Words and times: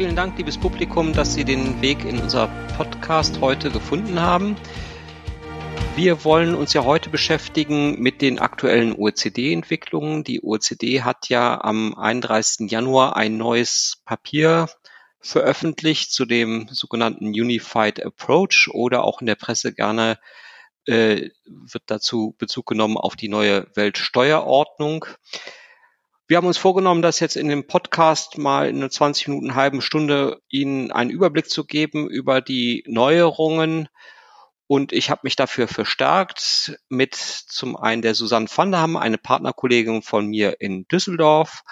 Vielen 0.00 0.16
Dank, 0.16 0.38
liebes 0.38 0.56
Publikum, 0.56 1.12
dass 1.12 1.34
Sie 1.34 1.44
den 1.44 1.82
Weg 1.82 2.06
in 2.06 2.20
unser 2.20 2.46
Podcast 2.78 3.42
heute 3.42 3.70
gefunden 3.70 4.18
haben. 4.18 4.56
Wir 5.94 6.24
wollen 6.24 6.54
uns 6.54 6.72
ja 6.72 6.84
heute 6.84 7.10
beschäftigen 7.10 8.00
mit 8.00 8.22
den 8.22 8.38
aktuellen 8.38 8.94
OECD-Entwicklungen. 8.94 10.24
Die 10.24 10.42
OECD 10.42 11.02
hat 11.02 11.28
ja 11.28 11.60
am 11.60 11.94
31. 11.94 12.70
Januar 12.70 13.14
ein 13.16 13.36
neues 13.36 14.00
Papier 14.06 14.70
veröffentlicht 15.20 16.10
zu 16.14 16.24
dem 16.24 16.66
sogenannten 16.70 17.26
Unified 17.26 18.02
Approach 18.02 18.70
oder 18.72 19.04
auch 19.04 19.20
in 19.20 19.26
der 19.26 19.34
Presse 19.34 19.74
gerne 19.74 20.18
äh, 20.86 21.28
wird 21.44 21.82
dazu 21.88 22.34
Bezug 22.38 22.64
genommen 22.64 22.96
auf 22.96 23.16
die 23.16 23.28
neue 23.28 23.66
Weltsteuerordnung. 23.74 25.04
Wir 26.30 26.36
haben 26.36 26.46
uns 26.46 26.58
vorgenommen, 26.58 27.02
das 27.02 27.18
jetzt 27.18 27.34
in 27.34 27.48
dem 27.48 27.66
Podcast 27.66 28.38
mal 28.38 28.68
in 28.68 28.76
einer 28.76 28.88
20 28.88 29.26
Minuten, 29.26 29.56
halben 29.56 29.82
Stunde 29.82 30.40
Ihnen 30.48 30.92
einen 30.92 31.10
Überblick 31.10 31.50
zu 31.50 31.64
geben 31.64 32.08
über 32.08 32.40
die 32.40 32.84
Neuerungen. 32.86 33.88
Und 34.68 34.92
ich 34.92 35.10
habe 35.10 35.22
mich 35.24 35.34
dafür 35.34 35.66
verstärkt 35.66 36.78
mit 36.88 37.16
zum 37.16 37.74
einen 37.74 38.00
der 38.00 38.14
Susanne 38.14 38.46
van 38.46 38.70
der 38.70 38.80
Ham, 38.80 38.96
eine 38.96 39.18
Partnerkollegin 39.18 40.02
von 40.02 40.28
mir 40.28 40.60
in 40.60 40.86
Düsseldorf, 40.86 41.64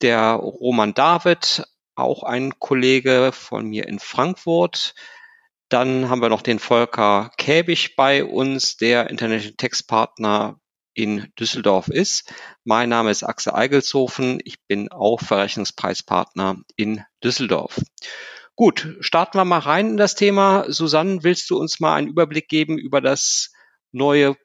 der 0.00 0.36
Roman 0.36 0.94
David, 0.94 1.64
auch 1.94 2.22
ein 2.22 2.58
Kollege 2.58 3.30
von 3.30 3.66
mir 3.66 3.86
in 3.88 3.98
Frankfurt. 3.98 4.94
Dann 5.68 6.08
haben 6.08 6.22
wir 6.22 6.30
noch 6.30 6.40
den 6.40 6.60
Volker 6.60 7.30
Käbig 7.36 7.94
bei 7.94 8.24
uns, 8.24 8.78
der 8.78 9.10
International 9.10 9.56
Text 9.58 9.86
Partner 9.86 10.61
in 10.94 11.32
Düsseldorf 11.38 11.88
ist. 11.88 12.32
Mein 12.64 12.88
Name 12.88 13.10
ist 13.10 13.22
Axel 13.22 13.52
Eigelshofen. 13.52 14.40
Ich 14.44 14.62
bin 14.66 14.90
auch 14.90 15.20
Verrechnungspreispartner 15.20 16.56
in 16.76 17.02
Düsseldorf. 17.22 17.80
Gut, 18.54 18.96
starten 19.00 19.38
wir 19.38 19.44
mal 19.44 19.58
rein 19.58 19.90
in 19.90 19.96
das 19.96 20.14
Thema. 20.14 20.66
Susanne, 20.68 21.22
willst 21.22 21.48
du 21.50 21.58
uns 21.58 21.80
mal 21.80 21.94
einen 21.94 22.08
Überblick 22.08 22.48
geben 22.48 22.78
über 22.78 23.00
das 23.00 23.50
neue 23.92 24.36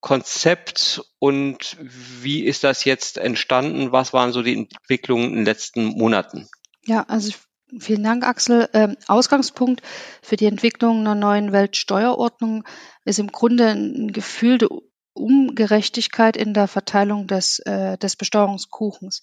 Konzept 0.00 1.02
und 1.18 1.76
wie 1.80 2.44
ist 2.44 2.62
das 2.62 2.84
jetzt 2.84 3.18
entstanden? 3.18 3.90
Was 3.90 4.12
waren 4.12 4.32
so 4.32 4.42
die 4.42 4.54
Entwicklungen 4.54 5.30
in 5.30 5.36
den 5.36 5.44
letzten 5.44 5.86
Monaten? 5.86 6.48
Ja, 6.84 7.04
also 7.08 7.32
vielen 7.80 8.04
Dank, 8.04 8.24
Axel. 8.24 8.68
Ähm, 8.72 8.96
Ausgangspunkt 9.08 9.82
für 10.22 10.36
die 10.36 10.46
Entwicklung 10.46 11.00
einer 11.00 11.16
neuen 11.16 11.50
Weltsteuerordnung 11.50 12.64
ist 13.04 13.18
im 13.18 13.32
Grunde 13.32 13.70
ein 13.70 14.12
gefühlte 14.12 14.68
Ungerechtigkeit 15.16 16.36
in 16.36 16.54
der 16.54 16.68
Verteilung 16.68 17.26
des, 17.26 17.58
äh, 17.60 17.98
des 17.98 18.16
Besteuerungskuchens. 18.16 19.22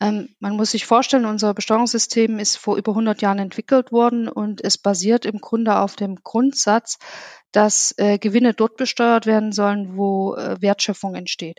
Ähm, 0.00 0.28
man 0.38 0.56
muss 0.56 0.70
sich 0.72 0.86
vorstellen, 0.86 1.24
unser 1.24 1.54
Besteuerungssystem 1.54 2.38
ist 2.38 2.56
vor 2.56 2.76
über 2.76 2.92
100 2.92 3.22
Jahren 3.22 3.38
entwickelt 3.38 3.92
worden 3.92 4.28
und 4.28 4.62
es 4.62 4.78
basiert 4.78 5.24
im 5.24 5.40
Grunde 5.40 5.78
auf 5.78 5.96
dem 5.96 6.16
Grundsatz, 6.22 6.98
dass 7.52 7.94
äh, 7.96 8.18
Gewinne 8.18 8.54
dort 8.54 8.76
besteuert 8.76 9.26
werden 9.26 9.52
sollen, 9.52 9.96
wo 9.96 10.34
äh, 10.36 10.60
Wertschöpfung 10.60 11.14
entsteht. 11.14 11.58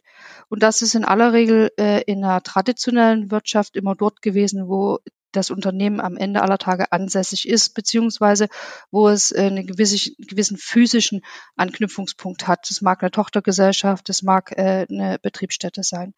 Und 0.50 0.64
das 0.64 0.82
ist 0.82 0.96
in 0.96 1.04
aller 1.04 1.34
Regel 1.34 1.72
äh, 1.78 2.02
in 2.04 2.24
einer 2.24 2.42
traditionellen 2.42 3.32
Wirtschaft 3.32 3.76
immer 3.76 3.96
dort 3.96 4.22
gewesen, 4.22 4.70
wo 4.70 5.00
das 5.32 5.52
Unternehmen 5.52 6.00
am 6.02 6.18
Ende 6.18 6.42
aller 6.42 6.58
Tage 6.58 6.92
ansässig 6.92 7.48
ist, 7.48 7.74
beziehungsweise 7.74 8.48
wo 8.92 9.10
es 9.10 9.32
äh, 9.32 9.42
einen 9.42 9.66
gewisse, 9.68 10.12
gewissen 10.18 10.58
physischen 10.58 11.22
Anknüpfungspunkt 11.56 12.48
hat. 12.48 12.70
Das 12.70 12.82
mag 12.82 13.02
eine 13.02 13.12
Tochtergesellschaft, 13.12 14.08
das 14.10 14.22
mag 14.22 14.52
äh, 14.58 14.86
eine 14.90 15.20
Betriebsstätte 15.22 15.84
sein. 15.84 16.14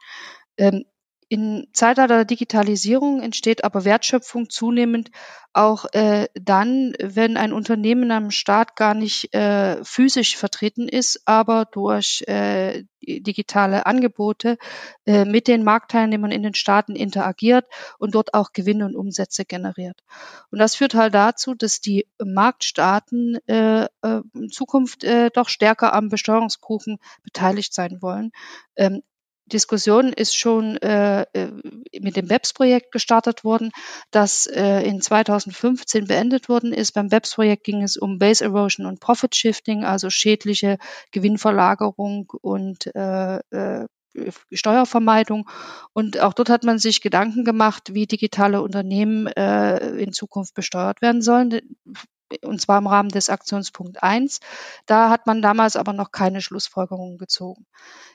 Ähm, 0.57 0.85
in 1.33 1.67
Zeitalter 1.73 2.17
der 2.17 2.25
Digitalisierung 2.25 3.19
entsteht 3.19 3.63
aber 3.63 3.85
Wertschöpfung 3.85 4.51
zunehmend 4.51 5.09
auch 5.51 5.85
äh, 5.93 6.27
dann, 6.35 6.93
wenn 6.99 7.37
ein 7.37 7.53
Unternehmen 7.53 8.11
am 8.11 8.29
Staat 8.29 8.75
gar 8.75 8.93
nicht 8.93 9.33
äh, 9.33 9.83
physisch 9.83 10.37
vertreten 10.37 10.87
ist, 10.87 11.23
aber 11.25 11.65
durch 11.65 12.23
äh, 12.27 12.83
digitale 13.01 13.87
Angebote 13.87 14.59
äh, 15.07 15.25
mit 15.25 15.47
den 15.47 15.63
Marktteilnehmern 15.63 16.29
in 16.29 16.43
den 16.43 16.53
Staaten 16.53 16.95
interagiert 16.95 17.65
und 17.97 18.13
dort 18.13 18.35
auch 18.35 18.53
Gewinne 18.53 18.85
und 18.85 18.95
Umsätze 18.95 19.43
generiert. 19.43 20.03
Und 20.51 20.59
das 20.59 20.75
führt 20.75 20.93
halt 20.93 21.15
dazu, 21.15 21.55
dass 21.55 21.81
die 21.81 22.07
Marktstaaten 22.23 23.39
äh, 23.47 23.85
äh, 23.85 24.21
in 24.35 24.49
Zukunft 24.51 25.03
äh, 25.03 25.31
doch 25.33 25.49
stärker 25.49 25.93
am 25.93 26.09
Besteuerungskuchen 26.09 26.99
beteiligt 27.23 27.73
sein 27.73 28.03
wollen. 28.03 28.31
Ähm, 28.75 29.01
Diskussion 29.45 30.13
ist 30.13 30.35
schon 30.35 30.77
äh, 30.77 31.23
äh 31.33 31.51
mit 31.99 32.15
dem 32.15 32.27
BEPS-Projekt 32.27 32.91
gestartet 32.91 33.43
worden, 33.43 33.71
das 34.11 34.45
äh, 34.47 34.81
in 34.81 35.01
2015 35.01 36.05
beendet 36.07 36.49
worden 36.49 36.73
ist. 36.73 36.93
Beim 36.93 37.09
BEPS-Projekt 37.09 37.63
ging 37.63 37.83
es 37.83 37.97
um 37.97 38.19
Base 38.19 38.43
Erosion 38.43 38.85
und 38.85 38.99
Profit 38.99 39.35
Shifting, 39.35 39.83
also 39.83 40.09
schädliche 40.09 40.77
Gewinnverlagerung 41.11 42.31
und 42.41 42.93
äh, 42.95 43.37
äh, 43.51 43.87
Steuervermeidung. 44.51 45.49
Und 45.93 46.19
auch 46.19 46.33
dort 46.33 46.49
hat 46.49 46.63
man 46.63 46.77
sich 46.77 47.01
Gedanken 47.01 47.43
gemacht, 47.45 47.93
wie 47.93 48.05
digitale 48.05 48.61
Unternehmen 48.61 49.27
äh, 49.27 49.77
in 49.95 50.13
Zukunft 50.13 50.53
besteuert 50.53 51.01
werden 51.01 51.21
sollen 51.21 51.59
und 52.41 52.61
zwar 52.61 52.79
im 52.79 52.87
Rahmen 52.87 53.09
des 53.09 53.29
Aktionspunkt 53.29 54.01
1. 54.01 54.39
Da 54.85 55.09
hat 55.09 55.27
man 55.27 55.41
damals 55.41 55.75
aber 55.75 55.93
noch 55.93 56.11
keine 56.11 56.41
Schlussfolgerungen 56.41 57.17
gezogen. 57.17 57.65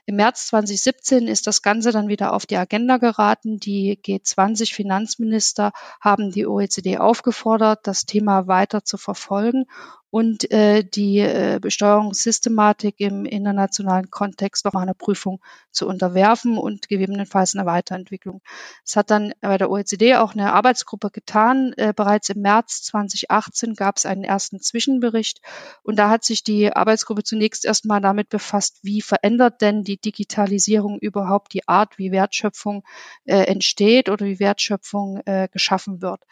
Im 0.06 0.16
März 0.16 0.48
2017 0.48 1.28
ist 1.28 1.46
das 1.46 1.62
Ganze 1.62 1.92
dann 1.92 2.08
wieder 2.08 2.32
auf 2.32 2.46
die 2.46 2.56
Agenda 2.56 2.96
geraten. 2.96 3.58
Die 3.58 3.98
G20-Finanzminister 4.02 5.72
haben 6.00 6.30
die 6.30 6.46
OECD 6.46 6.98
aufgefordert, 6.98 7.86
das 7.86 8.06
Thema 8.06 8.46
weiter 8.46 8.84
zu 8.84 8.96
verfolgen 8.96 9.66
und 10.10 10.50
äh, 10.50 10.84
die 10.84 11.18
äh, 11.18 11.58
Besteuerungssystematik 11.60 12.94
im 12.98 13.26
internationalen 13.26 14.10
Kontext 14.10 14.64
noch 14.64 14.74
einer 14.74 14.94
Prüfung 14.94 15.40
zu 15.70 15.86
unterwerfen 15.86 16.56
und 16.56 16.88
gegebenenfalls 16.88 17.54
eine 17.54 17.66
Weiterentwicklung. 17.66 18.40
Es 18.84 18.96
hat 18.96 19.10
dann 19.10 19.32
bei 19.40 19.58
der 19.58 19.70
OECD 19.70 20.16
auch 20.16 20.32
eine 20.32 20.52
Arbeitsgruppe 20.52 21.10
getan. 21.10 21.74
Äh, 21.76 21.92
bereits 21.94 22.30
im 22.30 22.40
März 22.40 22.82
2018 22.84 23.74
gab 23.74 23.98
es 23.98 24.06
einen 24.06 24.24
ersten 24.24 24.60
Zwischenbericht 24.60 25.40
und 25.82 25.98
da 25.98 26.08
hat 26.08 26.24
sich 26.24 26.42
die 26.42 26.72
Arbeitsgruppe 26.72 27.22
zunächst 27.22 27.66
erstmal 27.66 28.00
damit 28.00 28.30
befasst, 28.30 28.78
wie 28.82 29.02
verändert 29.02 29.60
denn 29.60 29.84
die 29.84 30.00
Digitalisierung 30.00 30.98
überhaupt 30.98 31.52
die 31.52 31.68
Art, 31.68 31.98
wie 31.98 32.12
Wertschöpfung 32.12 32.82
äh, 33.24 33.42
entsteht 33.42 34.08
oder 34.08 34.24
wie 34.24 34.40
Wertschöpfung 34.40 35.20
äh, 35.26 35.48
geschaffen 35.52 36.00
wird. 36.00 36.22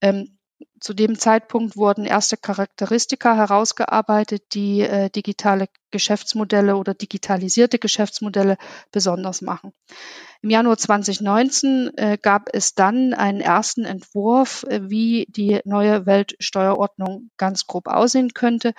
Ähm, 0.00 0.38
zu 0.80 0.94
dem 0.94 1.18
Zeitpunkt 1.18 1.76
wurden 1.76 2.04
erste 2.04 2.36
Charakteristika 2.36 3.34
herausgearbeitet, 3.34 4.54
die 4.54 4.80
äh, 4.82 5.10
digitale 5.10 5.68
Geschäftsmodelle 5.90 6.76
oder 6.76 6.94
digitalisierte 6.94 7.78
Geschäftsmodelle 7.78 8.56
besonders 8.92 9.42
machen. 9.42 9.72
Im 10.40 10.50
Januar 10.50 10.76
2019 10.76 11.90
äh, 11.96 12.18
gab 12.20 12.48
es 12.52 12.74
dann 12.74 13.12
einen 13.12 13.40
ersten 13.40 13.84
Entwurf, 13.84 14.64
äh, 14.68 14.88
wie 14.88 15.26
die 15.28 15.60
neue 15.64 16.06
Weltsteuerordnung 16.06 17.30
ganz 17.36 17.66
grob 17.66 17.88
aussehen 17.88 18.34
könnte. 18.34 18.72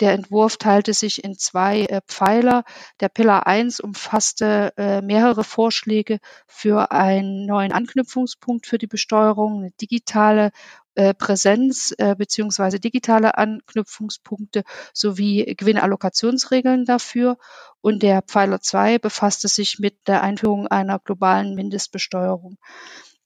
Der 0.00 0.12
Entwurf 0.12 0.56
teilte 0.56 0.92
sich 0.92 1.22
in 1.22 1.38
zwei 1.38 1.82
äh, 1.82 2.00
Pfeiler. 2.08 2.64
Der 2.98 3.08
Pillar 3.10 3.46
1 3.46 3.78
umfasste 3.78 4.72
äh, 4.76 5.02
mehrere 5.02 5.44
Vorschläge 5.44 6.18
für 6.48 6.90
einen 6.90 7.46
neuen 7.46 7.70
Anknüpfungspunkt 7.70 8.66
für 8.66 8.78
die 8.78 8.88
Besteuerung, 8.88 9.58
eine 9.58 9.70
digitale 9.80 10.50
äh, 10.96 11.14
Präsenz 11.44 11.94
äh, 11.98 12.14
beziehungsweise 12.16 12.80
digitale 12.80 13.36
Anknüpfungspunkte 13.36 14.64
sowie 14.94 15.54
Gewinnallokationsregeln 15.58 16.86
dafür. 16.86 17.36
Und 17.82 18.02
der 18.02 18.22
Pfeiler 18.22 18.62
2 18.62 18.98
befasste 18.98 19.48
sich 19.48 19.78
mit 19.78 20.08
der 20.08 20.22
Einführung 20.22 20.68
einer 20.68 20.98
globalen 20.98 21.54
Mindestbesteuerung. 21.54 22.56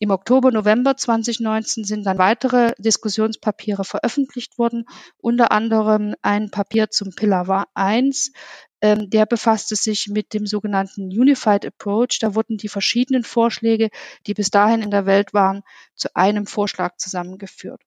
Im 0.01 0.11
Oktober, 0.11 0.51
November 0.51 0.97
2019 0.97 1.85
sind 1.85 2.05
dann 2.07 2.19
weitere 2.19 2.73
Diskussionspapiere 2.79 3.85
veröffentlicht 3.85 4.59
worden, 4.59 4.85
unter 5.19 5.53
anderem 5.53 6.17
ein 6.23 6.51
Papier 6.51 6.91
zum 6.91 7.15
Pillar 7.15 7.69
1, 7.75 8.33
ähm, 8.81 9.11
der 9.11 9.27
befasste 9.27 9.77
sich 9.77 10.09
mit 10.09 10.35
dem 10.35 10.45
sogenannten 10.47 11.03
Unified 11.03 11.65
Approach. 11.65 12.19
Da 12.21 12.35
wurden 12.35 12.57
die 12.57 12.69
verschiedenen 12.69 13.23
Vorschläge, 13.23 13.91
die 14.27 14.35
bis 14.35 14.51
dahin 14.51 14.83
in 14.83 14.91
der 14.91 15.07
Welt 15.07 15.35
waren, 15.35 15.63
zu 15.95 16.09
einem 16.17 16.47
Vorschlag 16.47 16.97
zusammengeführt. 16.97 17.81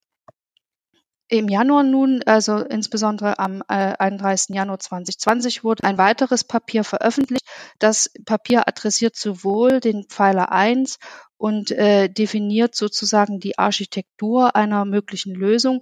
Im 1.32 1.48
Januar 1.48 1.82
nun, 1.82 2.22
also 2.26 2.58
insbesondere 2.58 3.38
am 3.38 3.62
äh, 3.66 3.94
31. 3.98 4.54
Januar 4.54 4.78
2020, 4.78 5.64
wurde 5.64 5.82
ein 5.84 5.96
weiteres 5.96 6.44
Papier 6.44 6.84
veröffentlicht. 6.84 7.46
Das 7.78 8.10
Papier 8.26 8.68
adressiert 8.68 9.16
sowohl 9.16 9.80
den 9.80 10.04
Pfeiler 10.04 10.52
1 10.52 10.98
und 11.38 11.70
äh, 11.70 12.10
definiert 12.10 12.74
sozusagen 12.74 13.40
die 13.40 13.56
Architektur 13.58 14.54
einer 14.56 14.84
möglichen 14.84 15.34
Lösung, 15.34 15.80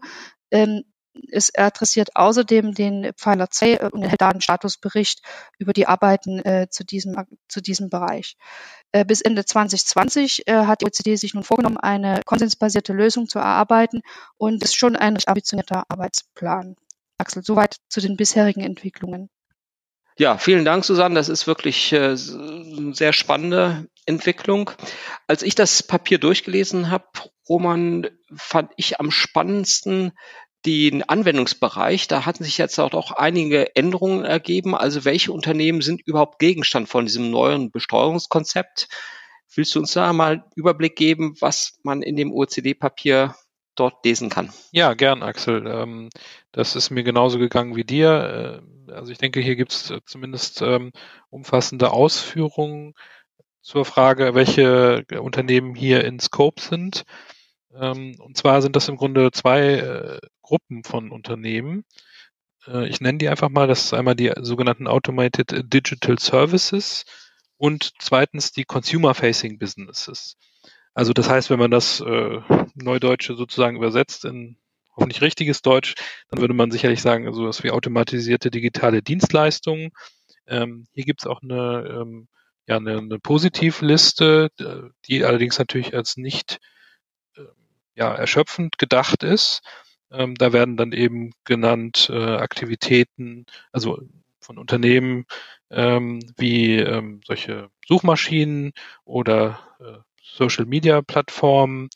ähm, 0.53 0.85
es 1.31 1.55
adressiert 1.55 2.11
außerdem 2.15 2.75
den 2.75 3.13
Pfeiler 3.17 3.51
2 3.51 3.91
und 3.91 4.03
erhält 4.03 4.21
da 4.21 4.29
einen 4.29 4.41
Statusbericht 4.41 5.23
über 5.59 5.73
die 5.73 5.87
Arbeiten 5.87 6.39
äh, 6.45 6.69
zu, 6.71 6.85
diesem, 6.85 7.17
zu 7.49 7.61
diesem 7.61 7.91
Bereich. 7.91 8.37
Äh, 8.93 9.05
bis 9.05 9.21
Ende 9.21 9.45
2020 9.45 10.47
äh, 10.47 10.67
hat 10.67 10.81
die 10.81 10.87
OECD 10.87 11.17
sich 11.17 11.35
nun 11.35 11.45
vorgenommen, 11.45 11.79
eine 11.79 12.23
konsensbasierte 12.25 12.93
Lösung 12.93 13.29
zu 13.29 13.39
erarbeiten 13.39 14.03
und 14.37 14.63
ist 14.63 14.77
schon 14.77 14.97
ein 14.97 15.15
recht 15.15 15.29
ambitionierter 15.29 15.85
Arbeitsplan. 15.89 16.77
Axel, 17.19 17.43
soweit 17.45 17.77
zu 17.89 18.01
den 18.01 18.17
bisherigen 18.17 18.63
Entwicklungen. 18.63 19.29
Ja, 20.19 20.37
vielen 20.37 20.65
Dank, 20.65 20.85
Susanne. 20.85 21.15
Das 21.15 21.29
ist 21.29 21.47
wirklich 21.47 21.93
äh, 21.93 22.15
eine 22.15 22.95
sehr 22.95 23.13
spannende 23.13 23.87
Entwicklung. 24.07 24.71
Als 25.27 25.43
ich 25.43 25.55
das 25.55 25.83
Papier 25.83 26.19
durchgelesen 26.19 26.91
habe, 26.91 27.07
Roman, 27.49 28.07
fand 28.37 28.71
ich 28.77 29.01
am 29.01 29.11
spannendsten 29.11 30.13
den 30.67 31.03
Anwendungsbereich. 31.03 32.09
Da 32.09 32.27
hatten 32.27 32.45
sich 32.45 32.59
jetzt 32.59 32.79
auch 32.79 33.13
einige 33.13 33.75
Änderungen 33.77 34.25
ergeben. 34.25 34.75
Also 34.75 35.05
welche 35.05 35.33
Unternehmen 35.33 35.81
sind 35.81 36.03
überhaupt 36.03 36.39
Gegenstand 36.39 36.89
von 36.89 37.07
diesem 37.07 37.31
neuen 37.31 37.71
Besteuerungskonzept? 37.71 38.89
Willst 39.55 39.75
du 39.75 39.81
uns 39.81 39.93
da 39.93 40.13
mal 40.13 40.33
einen 40.33 40.43
Überblick 40.55 40.97
geben, 40.97 41.35
was 41.41 41.79
man 41.83 42.03
in 42.03 42.17
dem 42.17 42.33
OECD-Papier 42.33 43.35
dort 43.75 44.05
lesen 44.05 44.29
kann? 44.29 44.53
Ja, 44.73 44.95
gern, 44.95 45.23
Axel. 45.23 45.67
Ähm, 45.67 46.11
das 46.53 46.77
ist 46.77 46.91
mir 46.91 47.03
genauso 47.03 47.39
gegangen 47.39 47.75
wie 47.75 47.85
dir. 47.85 48.63
Äh, 48.89 48.93
also 48.93 49.11
ich 49.11 49.19
denke, 49.19 49.41
hier 49.41 49.57
gibt 49.57 49.73
es 49.73 49.93
zumindest 50.05 50.63
ähm, 50.63 50.93
umfassende 51.31 51.93
Ausführungen 51.93 52.95
zur 53.63 53.85
Frage, 53.85 54.35
welche 54.35 55.05
Unternehmen 55.21 55.75
hier 55.75 56.05
in 56.05 56.19
Scope 56.19 56.61
sind. 56.61 57.05
Ähm, 57.75 58.17
und 58.19 58.37
zwar 58.37 58.63
sind 58.63 58.77
das 58.77 58.89
im 58.89 58.97
Grunde 58.97 59.31
zwei 59.33 59.61
äh, 59.61 60.21
Gruppen 60.43 60.85
von 60.85 61.11
Unternehmen. 61.11 61.85
Äh, 62.67 62.89
ich 62.89 63.01
nenne 63.01 63.19
die 63.19 63.29
einfach 63.29 63.49
mal. 63.49 63.67
Das 63.67 63.85
ist 63.85 63.95
einmal 63.95 64.17
die 64.17 64.33
sogenannten 64.41 64.87
Automated 64.87 65.73
Digital 65.73 66.19
Services 66.19 67.05
und 67.57 67.93
zweitens 67.99 68.53
die 68.53 68.65
Consumer-Facing 68.65 69.59
Businesses. 69.59 70.37
Also 70.95 71.13
das 71.13 71.29
heißt, 71.29 71.51
wenn 71.51 71.59
man 71.59 71.71
das 71.71 72.01
äh, 72.01 72.41
Neudeutsche 72.75 73.37
sozusagen 73.37 73.77
übersetzt 73.77 74.25
in 74.25 74.57
hoffentlich 74.97 75.23
richtiges 75.23 75.63
Deutsch, 75.63 75.95
dann 76.31 76.41
würde 76.41 76.55
man 76.55 76.71
sicherlich 76.73 77.01
sagen, 77.01 77.33
so 77.33 77.47
was 77.47 77.63
wie 77.63 77.71
automatisierte 77.71 78.51
digitale 78.51 79.03
Dienstleistungen. 79.03 79.91
Ähm, 80.49 80.87
hier 80.93 81.05
gibt 81.05 81.21
es 81.21 81.27
auch 81.27 81.43
eine, 81.43 82.01
ähm, 82.03 82.29
ja, 82.67 82.77
eine, 82.77 82.99
eine 82.99 83.19
Positivliste, 83.19 84.51
die 85.07 85.25
allerdings 85.25 85.59
natürlich 85.59 85.95
als 85.95 86.17
nicht 86.17 86.59
ja, 87.95 88.15
erschöpfend 88.15 88.79
gedacht 88.79 89.23
ist. 89.23 89.63
Ähm, 90.11 90.35
da 90.35 90.53
werden 90.53 90.77
dann 90.77 90.93
eben 90.93 91.33
genannt 91.45 92.11
äh, 92.13 92.37
Aktivitäten, 92.37 93.47
also 93.73 94.01
von 94.41 94.59
Unternehmen 94.59 95.27
ähm, 95.71 96.21
wie 96.37 96.77
ähm, 96.79 97.21
solche 97.25 97.71
Suchmaschinen 97.87 98.73
oder 99.05 99.61
äh, 99.81 99.99
Social 100.23 100.65
Media 100.67 101.03
Plattformen, 101.03 101.89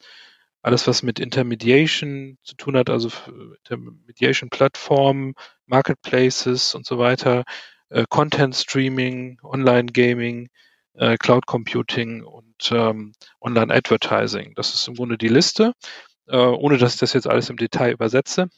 alles 0.63 0.87
was 0.87 1.03
mit 1.03 1.21
Intermediation 1.21 2.39
zu 2.43 2.57
tun 2.57 2.77
hat, 2.77 2.91
also 2.91 3.11
Intermediation 3.59 4.51
Plattformen, 4.51 5.35
Marketplaces 5.67 6.75
und 6.75 6.87
so 6.87 6.99
weiter, 6.99 7.45
äh, 7.91 8.05
Content 8.09 8.55
Streaming, 8.55 9.39
Online 9.43 9.87
Gaming, 9.87 10.49
äh, 10.95 11.17
Cloud 11.17 11.47
Computing 11.47 12.23
und 12.25 12.71
ähm, 12.71 13.13
Online 13.41 13.73
Advertising. 13.75 14.55
Das 14.55 14.75
ist 14.75 14.89
im 14.89 14.95
Grunde 14.95 15.19
die 15.19 15.29
Liste, 15.29 15.73
äh, 16.27 16.37
ohne 16.37 16.79
dass 16.79 16.95
ich 16.95 17.01
das 17.01 17.13
jetzt 17.13 17.27
alles 17.27 17.51
im 17.51 17.57
Detail 17.57 17.93
übersetze. 17.93 18.49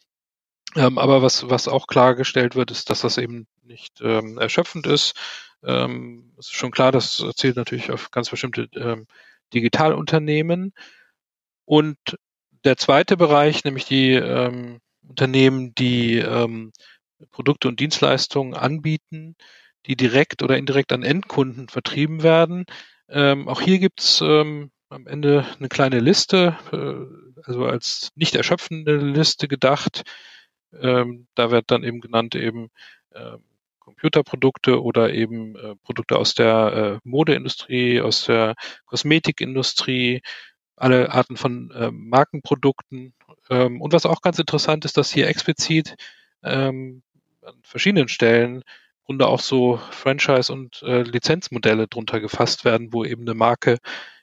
Ähm, 0.74 0.98
aber 0.98 1.22
was, 1.22 1.48
was 1.48 1.68
auch 1.68 1.86
klargestellt 1.86 2.54
wird, 2.54 2.70
ist, 2.70 2.90
dass 2.90 3.00
das 3.00 3.18
eben 3.18 3.46
nicht 3.62 4.00
ähm, 4.00 4.38
erschöpfend 4.38 4.86
ist. 4.86 5.14
Ähm, 5.64 6.32
es 6.38 6.46
ist 6.46 6.54
schon 6.54 6.70
klar, 6.70 6.92
das 6.92 7.24
zielt 7.36 7.56
natürlich 7.56 7.90
auf 7.90 8.10
ganz 8.10 8.30
bestimmte 8.30 8.68
ähm, 8.74 9.06
Digitalunternehmen. 9.54 10.72
Und 11.64 11.96
der 12.64 12.76
zweite 12.76 13.16
Bereich, 13.16 13.64
nämlich 13.64 13.86
die 13.86 14.12
ähm, 14.12 14.80
Unternehmen, 15.08 15.74
die 15.74 16.18
ähm, 16.18 16.72
Produkte 17.30 17.68
und 17.68 17.80
Dienstleistungen 17.80 18.54
anbieten, 18.54 19.36
die 19.86 19.96
direkt 19.96 20.42
oder 20.42 20.56
indirekt 20.56 20.92
an 20.92 21.02
Endkunden 21.02 21.68
vertrieben 21.68 22.22
werden. 22.22 22.66
Ähm, 23.08 23.48
auch 23.48 23.60
hier 23.60 23.78
gibt's 23.78 24.20
ähm, 24.20 24.70
am 24.88 25.06
Ende 25.06 25.46
eine 25.58 25.68
kleine 25.68 26.00
Liste, 26.00 26.56
äh, 26.72 27.42
also 27.44 27.66
als 27.66 28.10
nicht 28.14 28.34
erschöpfende 28.34 28.96
Liste 28.96 29.48
gedacht. 29.48 30.02
Ähm, 30.72 31.28
da 31.34 31.50
wird 31.50 31.70
dann 31.70 31.84
eben 31.84 32.00
genannt 32.00 32.34
eben 32.34 32.68
äh, 33.10 33.36
Computerprodukte 33.78 34.82
oder 34.82 35.12
eben 35.12 35.54
äh, 35.56 35.76
Produkte 35.76 36.16
aus 36.18 36.34
der 36.34 37.00
äh, 37.04 37.08
Modeindustrie, 37.08 38.00
aus 38.00 38.24
der 38.24 38.56
Kosmetikindustrie, 38.86 40.22
alle 40.74 41.12
Arten 41.12 41.36
von 41.36 41.70
äh, 41.70 41.90
Markenprodukten. 41.92 43.14
Ähm, 43.48 43.80
und 43.80 43.92
was 43.92 44.06
auch 44.06 44.22
ganz 44.22 44.38
interessant 44.40 44.84
ist, 44.84 44.96
dass 44.96 45.12
hier 45.12 45.28
explizit 45.28 45.94
ähm, 46.42 47.02
an 47.42 47.54
verschiedenen 47.62 48.08
Stellen 48.08 48.64
Grunde 49.06 49.28
auch 49.28 49.40
so 49.40 49.78
Franchise- 49.90 50.52
und 50.52 50.82
äh, 50.82 51.02
Lizenzmodelle 51.02 51.86
drunter 51.88 52.20
gefasst 52.20 52.64
werden, 52.64 52.92
wo 52.92 53.04
eben 53.04 53.22
eine 53.22 53.34
Marke 53.34 53.78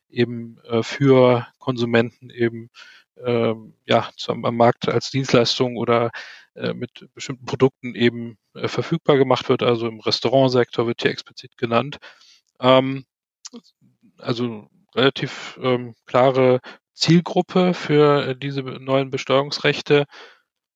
eben 0.09 0.59
äh, 0.65 0.83
für 0.83 1.47
Konsumenten 1.57 2.30
eben 2.30 2.69
ähm, 3.18 3.75
ja 3.85 4.09
zum, 4.18 4.45
am 4.45 4.57
Markt 4.57 4.88
als 4.88 5.09
Dienstleistung 5.09 5.77
oder 5.77 6.12
äh, 6.56 6.74
mit 6.74 7.07
bestimmten 7.13 7.45
Produkten 7.45 7.95
eben 7.95 8.38
äh, 8.53 8.68
verfügbar 8.68 9.18
gemacht 9.18 9.50
wird. 9.50 9.63
Also 9.63 9.88
im 9.88 10.00
Restaurantsektor 10.00 10.85
wird 10.85 11.01
hier 11.01 11.12
explizit 11.12 11.57
genannt. 11.57 11.97
Ähm, 12.59 13.06
also 14.18 14.69
relativ 14.95 15.59
ähm, 15.62 15.95
klare 16.06 16.59
Zielgruppe 16.94 17.74
für 17.74 18.27
äh, 18.27 18.35
diese 18.35 18.62
neuen 18.62 19.09
Besteuerungsrechte. 19.09 20.06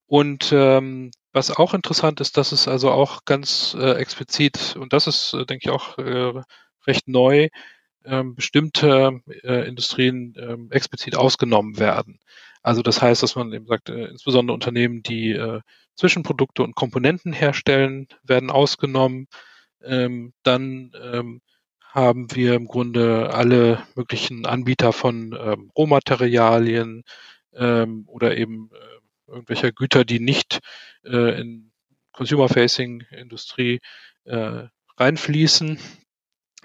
Und 0.08 0.52
ähm, 0.54 1.12
was 1.34 1.56
auch 1.56 1.74
interessant 1.74 2.22
ist, 2.22 2.38
dass 2.38 2.52
es 2.52 2.68
also 2.68 2.92
auch 2.92 3.26
ganz 3.26 3.76
äh, 3.80 3.94
explizit, 3.94 4.76
und 4.80 4.94
das 4.94 5.08
ist, 5.08 5.34
äh, 5.34 5.46
denke 5.46 5.70
ich, 5.70 5.70
auch 5.70 5.98
äh, 5.98 6.42
recht 6.88 7.08
neu, 7.08 7.50
ähm, 8.06 8.36
bestimmte 8.36 9.22
äh, 9.44 9.68
Industrien 9.68 10.34
ähm, 10.40 10.70
explizit 10.72 11.18
ausgenommen 11.18 11.78
werden. 11.78 12.20
Also 12.64 12.82
das 12.82 13.02
heißt, 13.02 13.22
dass 13.24 13.36
man 13.36 13.54
eben 13.54 13.68
sagt, 13.68 13.90
äh, 13.90 14.06
insbesondere 14.06 14.54
Unternehmen, 14.54 15.04
die 15.04 15.32
äh, 15.32 15.62
Zwischenprodukte 15.96 16.64
und 16.64 16.76
Komponenten 16.76 17.34
herstellen, 17.34 18.08
werden 18.24 18.50
ausgenommen. 18.50 19.28
Ähm, 19.84 20.34
dann 20.44 20.92
ähm, 21.02 21.42
haben 21.82 22.28
wir 22.36 22.54
im 22.56 22.68
Grunde 22.68 23.34
alle 23.34 23.84
möglichen 23.96 24.46
Anbieter 24.46 24.94
von 24.94 25.38
ähm, 25.40 25.72
Rohmaterialien 25.78 27.04
ähm, 27.54 28.04
oder 28.08 28.38
eben 28.38 28.70
äh, 28.74 28.97
irgendwelcher 29.28 29.72
Güter, 29.72 30.06
die 30.06 30.20
nicht 30.20 30.60
äh, 31.04 31.40
in 31.40 31.72
Consumer-Facing-Industrie 32.12 33.80
äh, 34.26 34.64
reinfließen. 34.98 35.80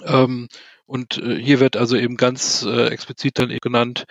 Ähm, 0.04 0.48
und 0.86 1.18
äh, 1.18 1.36
hier 1.36 1.60
wird 1.60 1.76
also 1.76 1.96
eben 1.96 2.16
ganz 2.16 2.64
äh, 2.64 2.88
explizit 2.88 3.38
dann 3.38 3.50
eben 3.50 3.60
genannt, 3.60 4.04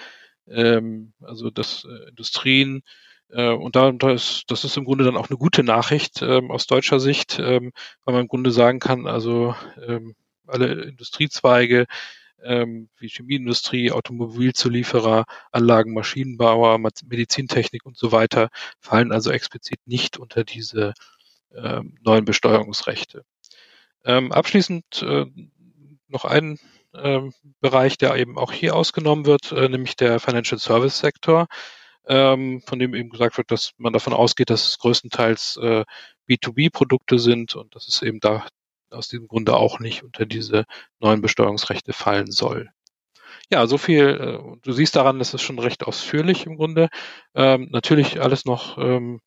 ähm, 0.47 1.13
also 1.21 1.49
dass 1.49 1.85
äh, 1.85 2.09
Industrien 2.09 2.83
äh, 3.31 3.49
und 3.49 3.75
da, 3.75 3.91
das, 3.91 4.43
das 4.47 4.63
ist 4.63 4.77
im 4.77 4.85
Grunde 4.85 5.03
dann 5.03 5.17
auch 5.17 5.29
eine 5.29 5.37
gute 5.37 5.63
Nachricht 5.63 6.21
ähm, 6.21 6.51
aus 6.51 6.67
deutscher 6.67 6.99
Sicht, 6.99 7.39
ähm, 7.39 7.71
weil 8.03 8.13
man 8.13 8.23
im 8.23 8.27
Grunde 8.27 8.51
sagen 8.51 8.79
kann, 8.79 9.07
also 9.07 9.55
ähm, 9.85 10.15
alle 10.47 10.83
Industriezweige 10.83 11.85
ähm, 12.43 12.89
wie 12.97 13.09
Chemieindustrie, 13.09 13.91
Automobilzulieferer, 13.91 15.25
Anlagen, 15.51 15.93
Maschinenbauer, 15.93 16.79
Medizintechnik 16.79 17.85
und 17.85 17.97
so 17.97 18.11
weiter 18.11 18.49
fallen 18.79 19.11
also 19.11 19.31
explizit 19.31 19.79
nicht 19.85 20.17
unter 20.17 20.43
diese 20.43 20.93
ähm, 21.55 21.97
neuen 22.01 22.25
Besteuerungsrechte. 22.25 23.23
Ähm, 24.05 24.31
abschließend 24.31 25.03
äh, 25.03 25.25
noch 26.07 26.25
ein 26.25 26.59
ähm, 26.93 27.33
Bereich, 27.59 27.97
der 27.97 28.15
eben 28.15 28.37
auch 28.37 28.51
hier 28.51 28.75
ausgenommen 28.75 29.25
wird, 29.25 29.51
äh, 29.51 29.69
nämlich 29.69 29.95
der 29.95 30.19
Financial 30.19 30.59
Service 30.59 30.99
Sektor, 30.99 31.47
ähm, 32.07 32.61
von 32.65 32.79
dem 32.79 32.95
eben 32.95 33.09
gesagt 33.09 33.37
wird, 33.37 33.51
dass 33.51 33.73
man 33.77 33.93
davon 33.93 34.13
ausgeht, 34.13 34.49
dass 34.49 34.67
es 34.67 34.77
größtenteils 34.79 35.57
äh, 35.61 35.85
B2B-Produkte 36.27 37.19
sind 37.19 37.55
und 37.55 37.75
dass 37.75 37.87
es 37.87 38.01
eben 38.01 38.19
da 38.19 38.45
aus 38.93 39.07
diesem 39.07 39.27
Grunde 39.27 39.55
auch 39.55 39.79
nicht 39.79 40.03
unter 40.03 40.25
diese 40.25 40.65
neuen 40.99 41.21
Besteuerungsrechte 41.21 41.93
fallen 41.93 42.31
soll. 42.31 42.69
Ja, 43.51 43.67
so 43.67 43.77
viel. 43.77 44.07
Äh, 44.07 44.59
du 44.61 44.71
siehst 44.71 44.95
daran, 44.95 45.19
das 45.19 45.33
ist 45.33 45.41
schon 45.41 45.59
recht 45.59 45.83
ausführlich 45.83 46.45
im 46.45 46.55
Grunde. 46.57 46.89
Ähm, 47.35 47.69
natürlich 47.71 48.21
alles 48.21 48.45
noch 48.45 48.77
ähm, 48.77 49.19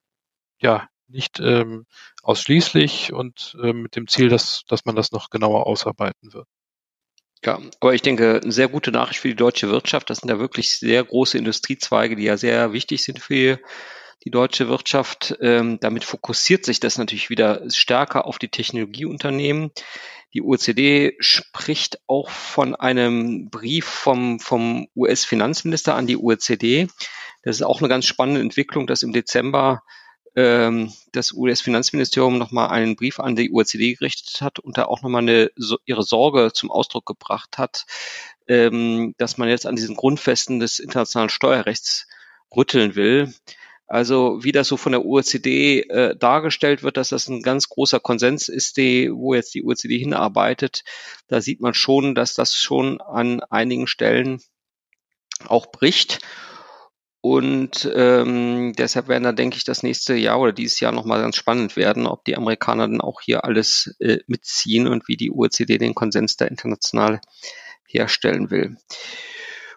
ja 0.61 0.88
nicht 1.09 1.40
ähm, 1.40 1.87
ausschließlich 2.23 3.12
und 3.12 3.56
äh, 3.62 3.73
mit 3.73 3.97
dem 3.97 4.09
Ziel, 4.09 4.28
dass, 4.28 4.64
dass 4.66 4.85
man 4.87 4.97
das 4.97 5.12
noch 5.12 5.30
genauer 5.30 5.66
ausarbeiten 5.66 6.33
wird. 6.33 6.49
Ja, 7.44 7.61
aber 7.80 7.92
ich 7.92 8.00
denke, 8.00 8.40
eine 8.42 8.52
sehr 8.52 8.68
gute 8.68 8.90
Nachricht 8.90 9.21
für 9.21 9.28
die 9.28 9.37
deutsche 9.37 9.68
Wirtschaft. 9.68 10.09
Das 10.09 10.18
sind 10.18 10.30
ja 10.30 10.38
wirklich 10.38 10.78
sehr 10.78 11.04
große 11.04 11.37
Industriezweige, 11.37 12.16
die 12.16 12.25
ja 12.25 12.38
sehr 12.38 12.73
wichtig 12.73 13.04
sind 13.04 13.18
für 13.21 13.61
die 14.25 14.30
deutsche 14.30 14.68
Wirtschaft. 14.68 15.37
Ähm, 15.40 15.78
damit 15.80 16.04
fokussiert 16.04 16.64
sich 16.64 16.80
das 16.80 16.99
natürlich 16.99 17.30
wieder 17.30 17.62
stärker 17.71 18.26
auf 18.26 18.38
die 18.38 18.49
Technologieunternehmen. 18.49 19.71
Die 20.35 20.42
OECD 20.42 21.16
spricht 21.21 22.00
auch 22.06 22.30
von 22.30 22.75
einem 22.75 23.50
Brief 23.50 23.85
vom, 23.85 24.40
vom 24.40 24.88
US-Finanzminister 24.97 25.94
an 25.94 26.06
die 26.06 26.16
OECD. 26.16 26.88
Das 27.42 27.56
ist 27.56 27.62
auch 27.62 27.80
eine 27.80 27.88
ganz 27.88 28.06
spannende 28.06 28.40
Entwicklung, 28.40 28.87
dass 28.87 29.02
im 29.02 29.12
Dezember 29.12 29.83
ähm, 30.37 30.92
das 31.12 31.33
US-Finanzministerium 31.33 32.38
nochmal 32.38 32.71
einen 32.71 32.97
Brief 32.97 33.21
an 33.21 33.37
die 33.37 33.52
OECD 33.52 33.94
gerichtet 33.94 34.40
hat 34.40 34.59
und 34.59 34.76
da 34.78 34.87
auch 34.87 35.02
nochmal 35.02 35.23
eine, 35.23 35.50
so, 35.56 35.78
ihre 35.85 36.02
Sorge 36.02 36.50
zum 36.52 36.71
Ausdruck 36.71 37.06
gebracht 37.06 37.59
hat, 37.59 37.87
ähm, 38.49 39.14
dass 39.18 39.38
man 39.38 39.49
jetzt 39.49 39.66
an 39.66 39.76
diesen 39.76 39.97
Grundfesten 39.97 40.59
des 40.59 40.78
internationalen 40.78 41.30
Steuerrechts 41.30 42.09
rütteln 42.54 42.97
will. 42.97 43.33
Also 43.86 44.42
wie 44.42 44.52
das 44.52 44.68
so 44.68 44.76
von 44.76 44.92
der 44.92 45.04
OECD 45.04 45.80
äh, 45.82 46.16
dargestellt 46.16 46.82
wird, 46.82 46.96
dass 46.96 47.10
das 47.10 47.28
ein 47.28 47.42
ganz 47.42 47.68
großer 47.68 48.00
Konsens 48.00 48.48
ist, 48.48 48.76
die, 48.78 49.10
wo 49.12 49.34
jetzt 49.34 49.54
die 49.54 49.62
OECD 49.62 49.98
hinarbeitet, 49.98 50.84
da 51.28 51.40
sieht 51.40 51.60
man 51.60 51.74
schon, 51.74 52.14
dass 52.14 52.34
das 52.34 52.56
schon 52.56 53.00
an 53.00 53.40
einigen 53.40 53.86
Stellen 53.86 54.40
auch 55.46 55.70
bricht. 55.70 56.20
Und 57.20 57.90
ähm, 57.94 58.74
deshalb 58.76 59.08
werden 59.08 59.24
da, 59.24 59.32
denke 59.32 59.56
ich, 59.56 59.64
das 59.64 59.82
nächste 59.82 60.14
Jahr 60.14 60.38
oder 60.40 60.52
dieses 60.52 60.80
Jahr 60.80 60.92
nochmal 60.92 61.22
ganz 61.22 61.36
spannend 61.36 61.74
werden, 61.74 62.06
ob 62.06 62.22
die 62.26 62.36
Amerikaner 62.36 62.86
dann 62.86 63.00
auch 63.00 63.22
hier 63.22 63.44
alles 63.44 63.96
äh, 63.98 64.18
mitziehen 64.26 64.86
und 64.86 65.08
wie 65.08 65.16
die 65.16 65.30
OECD 65.30 65.78
den 65.78 65.94
Konsens 65.94 66.36
da 66.36 66.44
international 66.44 67.22
herstellen 67.86 68.50
will. 68.50 68.76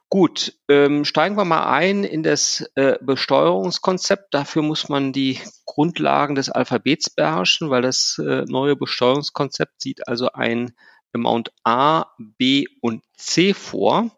Gut, 0.09 0.53
ähm, 0.69 1.03
steigen 1.03 1.35
wir 1.35 1.43
mal 1.43 1.65
ein 1.65 2.05
in 2.05 2.23
das 2.23 2.61
äh, 2.75 2.97
Besteuerungskonzept. 3.01 4.33
Dafür 4.33 4.61
muss 4.61 4.87
man 4.87 5.11
die 5.11 5.41
Grundlagen 5.65 6.35
des 6.35 6.49
Alphabets 6.49 7.09
beherrschen, 7.09 7.69
weil 7.69 7.81
das 7.81 8.17
äh, 8.17 8.45
neue 8.47 8.77
Besteuerungskonzept 8.77 9.81
sieht 9.81 10.07
also 10.07 10.31
ein 10.31 10.73
Amount 11.13 11.51
A, 11.65 12.05
B 12.17 12.67
und 12.79 13.03
C 13.17 13.53
vor. 13.53 14.09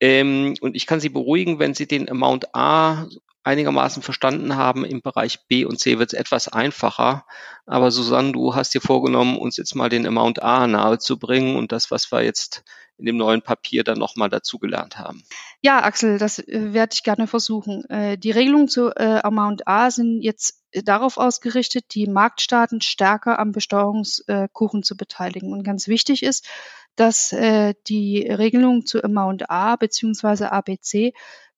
Ähm, 0.00 0.54
und 0.62 0.74
ich 0.74 0.86
kann 0.86 1.00
Sie 1.00 1.10
beruhigen, 1.10 1.58
wenn 1.58 1.74
Sie 1.74 1.86
den 1.86 2.08
Amount 2.08 2.54
A 2.54 3.06
einigermaßen 3.42 4.02
verstanden 4.02 4.56
haben, 4.56 4.84
im 4.86 5.02
Bereich 5.02 5.46
B 5.48 5.66
und 5.66 5.78
C 5.78 5.98
wird 5.98 6.14
es 6.14 6.18
etwas 6.18 6.48
einfacher. 6.48 7.26
Aber 7.66 7.90
Susanne, 7.90 8.32
du 8.32 8.54
hast 8.54 8.72
dir 8.74 8.80
vorgenommen, 8.80 9.38
uns 9.38 9.58
jetzt 9.58 9.74
mal 9.74 9.90
den 9.90 10.06
Amount 10.06 10.42
A 10.42 10.66
nahe 10.66 10.98
zu 10.98 11.18
bringen 11.18 11.56
und 11.56 11.72
das, 11.72 11.90
was 11.90 12.10
wir 12.10 12.22
jetzt 12.22 12.64
in 13.00 13.06
dem 13.06 13.16
neuen 13.16 13.42
Papier 13.42 13.82
dann 13.82 13.98
nochmal 13.98 14.28
dazugelernt 14.28 14.98
haben. 14.98 15.24
Ja, 15.62 15.82
Axel, 15.82 16.18
das 16.18 16.38
äh, 16.38 16.72
werde 16.72 16.94
ich 16.94 17.02
gerne 17.02 17.26
versuchen. 17.26 17.84
Äh, 17.90 18.18
die 18.18 18.30
Regelungen 18.30 18.68
zu 18.68 18.90
äh, 18.90 19.20
Amount 19.22 19.66
A 19.66 19.90
sind 19.90 20.22
jetzt 20.22 20.62
darauf 20.72 21.16
ausgerichtet, 21.16 21.86
die 21.94 22.06
Marktstaaten 22.06 22.80
stärker 22.80 23.40
am 23.40 23.50
Besteuerungskuchen 23.50 24.84
zu 24.84 24.96
beteiligen. 24.96 25.52
Und 25.52 25.64
ganz 25.64 25.88
wichtig 25.88 26.22
ist, 26.22 26.48
dass 26.94 27.34
die 27.88 28.22
Regelungen 28.28 28.86
zu 28.86 29.02
Amount 29.02 29.50
A 29.50 29.74
bzw. 29.74 30.44
ABC 30.44 31.12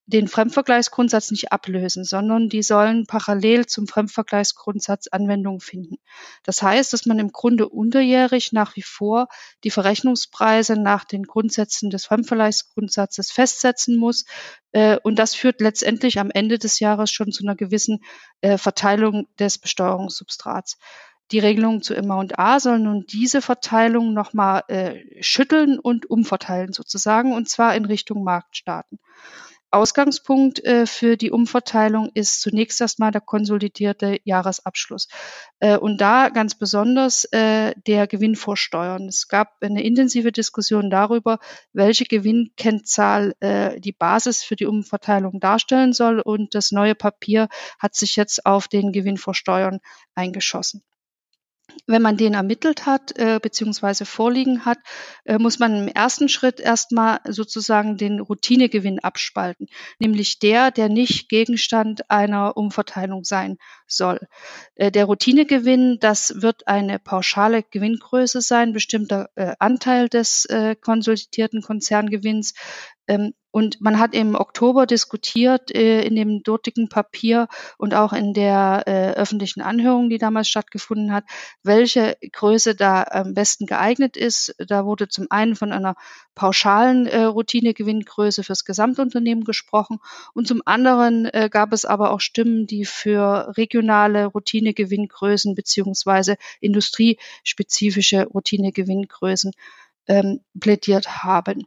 den 0.06 0.26
Fremdvergleichsgrundsatz 0.26 1.30
nicht 1.30 1.52
ablösen, 1.52 2.04
sondern 2.04 2.48
die 2.48 2.62
sollen 2.62 3.06
parallel 3.06 3.66
zum 3.66 3.86
Fremdvergleichsgrundsatz 3.86 5.06
Anwendung 5.08 5.60
finden. 5.60 5.96
Das 6.42 6.62
heißt, 6.62 6.92
dass 6.92 7.06
man 7.06 7.18
im 7.18 7.30
Grunde 7.30 7.68
unterjährig 7.68 8.52
nach 8.52 8.74
wie 8.76 8.82
vor 8.82 9.28
die 9.62 9.70
Verrechnungspreise 9.70 10.76
nach 10.76 11.04
den 11.04 11.22
Grundsätzen 11.22 11.90
des 11.90 12.06
Fremdvergleichsgrundsatzes 12.06 13.30
festsetzen 13.30 13.96
muss. 13.96 14.24
Äh, 14.72 14.98
und 15.02 15.18
das 15.18 15.34
führt 15.34 15.60
letztendlich 15.60 16.18
am 16.18 16.30
Ende 16.30 16.58
des 16.58 16.80
Jahres 16.80 17.10
schon 17.10 17.30
zu 17.30 17.44
einer 17.44 17.56
gewissen 17.56 18.00
äh, 18.40 18.58
Verteilung 18.58 19.28
des 19.38 19.58
Besteuerungssubstrats. 19.58 20.78
Die 21.30 21.38
Regelungen 21.38 21.80
zu 21.80 21.96
Amount 21.96 22.38
A 22.38 22.60
sollen 22.60 22.82
nun 22.82 23.06
diese 23.06 23.40
Verteilung 23.40 24.12
nochmal 24.12 24.64
äh, 24.68 25.22
schütteln 25.22 25.78
und 25.78 26.10
umverteilen 26.10 26.72
sozusagen, 26.74 27.32
und 27.32 27.48
zwar 27.48 27.74
in 27.74 27.86
Richtung 27.86 28.22
Marktstaaten. 28.22 28.98
Ausgangspunkt 29.72 30.64
äh, 30.64 30.86
für 30.86 31.16
die 31.16 31.30
Umverteilung 31.30 32.10
ist 32.14 32.42
zunächst 32.42 32.80
erstmal 32.80 33.10
der 33.10 33.22
konsolidierte 33.22 34.20
Jahresabschluss. 34.24 35.08
Äh, 35.60 35.78
und 35.78 36.00
da 36.00 36.28
ganz 36.28 36.54
besonders 36.54 37.24
äh, 37.32 37.74
der 37.86 38.06
Gewinnvorsteuern. 38.06 39.08
Es 39.08 39.28
gab 39.28 39.56
eine 39.62 39.82
intensive 39.82 40.30
Diskussion 40.30 40.90
darüber, 40.90 41.38
welche 41.72 42.04
Gewinnkennzahl 42.04 43.34
äh, 43.40 43.80
die 43.80 43.92
Basis 43.92 44.42
für 44.42 44.56
die 44.56 44.66
Umverteilung 44.66 45.40
darstellen 45.40 45.92
soll. 45.92 46.20
Und 46.20 46.54
das 46.54 46.70
neue 46.70 46.94
Papier 46.94 47.48
hat 47.78 47.94
sich 47.94 48.16
jetzt 48.16 48.44
auf 48.44 48.68
den 48.68 48.92
Gewinnvorsteuern 48.92 49.80
eingeschossen. 50.14 50.82
Wenn 51.86 52.02
man 52.02 52.16
den 52.16 52.34
ermittelt 52.34 52.86
hat 52.86 53.16
äh, 53.18 53.40
beziehungsweise 53.42 54.04
vorliegen 54.04 54.64
hat, 54.64 54.78
äh, 55.24 55.38
muss 55.38 55.58
man 55.58 55.76
im 55.76 55.88
ersten 55.88 56.28
Schritt 56.28 56.60
erstmal 56.60 57.20
sozusagen 57.28 57.96
den 57.96 58.20
Routinegewinn 58.20 59.00
abspalten, 59.00 59.68
nämlich 59.98 60.38
der, 60.38 60.70
der 60.70 60.88
nicht 60.88 61.28
Gegenstand 61.28 62.10
einer 62.10 62.56
Umverteilung 62.56 63.24
sein 63.24 63.58
soll. 63.86 64.20
Äh, 64.74 64.90
der 64.90 65.06
Routinegewinn, 65.06 65.98
das 66.00 66.42
wird 66.42 66.68
eine 66.68 66.98
pauschale 66.98 67.62
Gewinngröße 67.62 68.40
sein, 68.40 68.72
bestimmter 68.72 69.30
äh, 69.34 69.54
Anteil 69.58 70.08
des 70.08 70.44
äh, 70.46 70.76
konsolidierten 70.76 71.62
Konzerngewinns, 71.62 72.54
ähm, 73.08 73.34
und 73.52 73.80
man 73.80 74.00
hat 74.00 74.14
im 74.14 74.34
Oktober 74.34 74.86
diskutiert 74.86 75.70
äh, 75.72 76.02
in 76.02 76.16
dem 76.16 76.42
dortigen 76.42 76.88
Papier 76.88 77.46
und 77.78 77.94
auch 77.94 78.12
in 78.12 78.32
der 78.32 78.82
äh, 78.86 79.12
öffentlichen 79.12 79.60
Anhörung, 79.60 80.08
die 80.08 80.18
damals 80.18 80.48
stattgefunden 80.48 81.12
hat, 81.12 81.24
welche 81.62 82.16
Größe 82.32 82.74
da 82.74 83.04
am 83.04 83.34
besten 83.34 83.66
geeignet 83.66 84.16
ist. 84.16 84.54
Da 84.58 84.84
wurde 84.86 85.08
zum 85.08 85.26
einen 85.30 85.54
von 85.54 85.70
einer 85.70 85.94
pauschalen 86.34 87.06
äh, 87.06 87.24
Routinegewinngröße 87.24 88.42
fürs 88.42 88.64
Gesamtunternehmen 88.64 89.44
gesprochen 89.44 89.98
und 90.32 90.48
zum 90.48 90.62
anderen 90.64 91.26
äh, 91.26 91.48
gab 91.50 91.72
es 91.72 91.84
aber 91.84 92.10
auch 92.10 92.20
Stimmen, 92.20 92.66
die 92.66 92.86
für 92.86 93.52
regionale 93.56 94.26
Routinegewinngrößen 94.26 95.54
beziehungsweise 95.54 96.36
industriespezifische 96.60 98.24
Routinegewinngrößen 98.24 99.52
ähm, 100.08 100.40
plädiert 100.58 101.22
haben. 101.22 101.66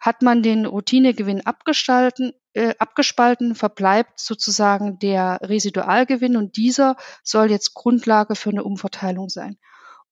Hat 0.00 0.22
man 0.22 0.42
den 0.42 0.66
Routinegewinn 0.66 1.46
abgestalten, 1.46 2.32
äh, 2.54 2.74
abgespalten, 2.78 3.54
verbleibt 3.54 4.20
sozusagen 4.20 4.98
der 4.98 5.38
Residualgewinn 5.42 6.36
und 6.36 6.56
dieser 6.56 6.96
soll 7.22 7.50
jetzt 7.50 7.74
Grundlage 7.74 8.34
für 8.34 8.50
eine 8.50 8.64
Umverteilung 8.64 9.28
sein. 9.28 9.58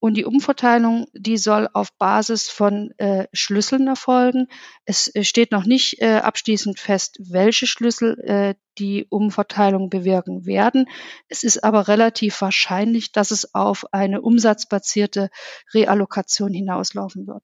Und 0.04 0.18
die 0.18 0.26
Umverteilung, 0.26 1.06
die 1.14 1.38
soll 1.38 1.66
auf 1.72 1.96
Basis 1.96 2.50
von 2.50 2.92
äh, 2.98 3.26
Schlüsseln 3.32 3.86
erfolgen. 3.86 4.48
Es 4.84 5.10
äh, 5.14 5.24
steht 5.24 5.50
noch 5.50 5.64
nicht 5.64 6.02
äh, 6.02 6.16
abschließend 6.16 6.78
fest, 6.78 7.16
welche 7.20 7.66
Schlüssel 7.66 8.20
äh, 8.20 8.54
die 8.78 9.06
Umverteilung 9.08 9.90
bewirken 9.90 10.46
werden. 10.46 10.86
Es 11.28 11.42
ist 11.42 11.62
aber 11.64 11.88
relativ 11.88 12.40
wahrscheinlich, 12.40 13.12
dass 13.12 13.30
es 13.30 13.54
auf 13.54 13.92
eine 13.92 14.20
umsatzbasierte 14.20 15.30
Reallokation 15.72 16.52
hinauslaufen 16.52 17.26
wird. 17.26 17.42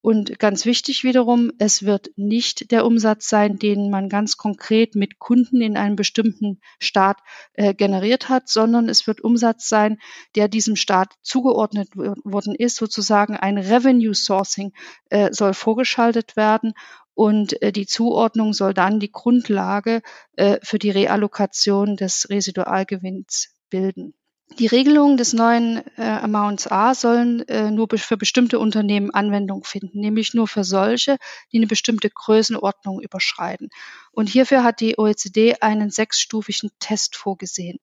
Und 0.00 0.38
ganz 0.38 0.64
wichtig 0.64 1.04
wiederum, 1.04 1.52
es 1.58 1.82
wird 1.82 2.10
nicht 2.16 2.70
der 2.70 2.86
Umsatz 2.86 3.28
sein, 3.28 3.58
den 3.58 3.90
man 3.90 4.08
ganz 4.08 4.36
konkret 4.36 4.94
mit 4.94 5.18
Kunden 5.18 5.60
in 5.60 5.76
einem 5.76 5.96
bestimmten 5.96 6.60
Staat 6.78 7.18
äh, 7.54 7.74
generiert 7.74 8.28
hat, 8.28 8.48
sondern 8.48 8.88
es 8.88 9.06
wird 9.06 9.20
Umsatz 9.22 9.68
sein, 9.68 9.98
der 10.36 10.48
diesem 10.48 10.76
Staat 10.76 11.14
zugeordnet 11.22 11.88
worden 11.96 12.54
ist. 12.54 12.76
Sozusagen 12.76 13.36
ein 13.36 13.58
Revenue 13.58 14.14
Sourcing 14.14 14.72
äh, 15.10 15.32
soll 15.32 15.52
vorgeschaltet 15.54 16.36
werden 16.36 16.72
und 17.18 17.60
äh, 17.62 17.72
die 17.72 17.86
Zuordnung 17.86 18.52
soll 18.52 18.74
dann 18.74 19.00
die 19.00 19.10
Grundlage 19.10 20.02
äh, 20.36 20.60
für 20.62 20.78
die 20.78 20.92
Reallokation 20.92 21.96
des 21.96 22.28
Residualgewinns 22.30 23.56
bilden. 23.70 24.14
Die 24.56 24.68
Regelungen 24.68 25.16
des 25.16 25.32
neuen 25.32 25.82
äh, 25.96 26.02
Amounts 26.02 26.70
A 26.70 26.94
sollen 26.94 27.46
äh, 27.48 27.72
nur 27.72 27.88
für 27.96 28.16
bestimmte 28.16 28.60
Unternehmen 28.60 29.10
Anwendung 29.10 29.64
finden, 29.64 29.98
nämlich 29.98 30.32
nur 30.32 30.46
für 30.46 30.62
solche, 30.62 31.16
die 31.52 31.56
eine 31.56 31.66
bestimmte 31.66 32.08
Größenordnung 32.08 33.00
überschreiten. 33.00 33.68
Und 34.12 34.28
hierfür 34.28 34.62
hat 34.62 34.78
die 34.78 34.96
OECD 34.96 35.56
einen 35.60 35.90
sechsstufigen 35.90 36.70
Test 36.78 37.16
vorgesehen, 37.16 37.80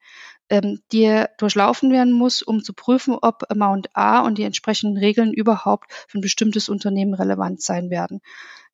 ähm, 0.50 0.80
der 0.94 1.30
durchlaufen 1.38 1.92
werden 1.92 2.14
muss, 2.14 2.42
um 2.42 2.64
zu 2.64 2.74
prüfen, 2.74 3.18
ob 3.22 3.44
Amount 3.52 3.90
A 3.96 4.22
und 4.22 4.38
die 4.38 4.44
entsprechenden 4.44 4.98
Regeln 4.98 5.34
überhaupt 5.34 5.92
für 6.08 6.20
ein 6.20 6.22
bestimmtes 6.22 6.70
Unternehmen 6.70 7.14
relevant 7.14 7.62
sein 7.62 7.90
werden. 7.90 8.22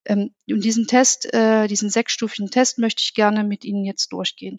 Ähm, 0.05 0.33
und 0.49 0.63
diesen 0.63 0.87
Test, 0.87 1.31
äh, 1.33 1.67
diesen 1.67 1.89
sechsstufigen 1.89 2.49
Test 2.49 2.77
möchte 2.79 3.01
ich 3.03 3.13
gerne 3.13 3.43
mit 3.43 3.65
Ihnen 3.65 3.85
jetzt 3.85 4.11
durchgehen. 4.11 4.57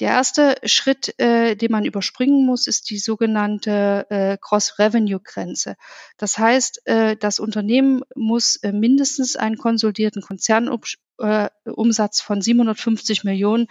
Der 0.00 0.10
erste 0.10 0.56
Schritt, 0.64 1.18
äh, 1.18 1.56
den 1.56 1.72
man 1.72 1.84
überspringen 1.84 2.46
muss, 2.46 2.68
ist 2.68 2.88
die 2.90 2.98
sogenannte 2.98 4.06
äh, 4.10 4.38
Cross-Revenue-Grenze. 4.40 5.74
Das 6.16 6.38
heißt, 6.38 6.86
äh, 6.86 7.16
das 7.16 7.40
Unternehmen 7.40 8.02
muss 8.14 8.56
äh, 8.56 8.70
mindestens 8.72 9.34
einen 9.34 9.58
konsolidierten 9.58 10.22
Konzernumsatz 10.22 12.20
äh, 12.20 12.24
von 12.24 12.40
750 12.40 13.24
Millionen 13.24 13.66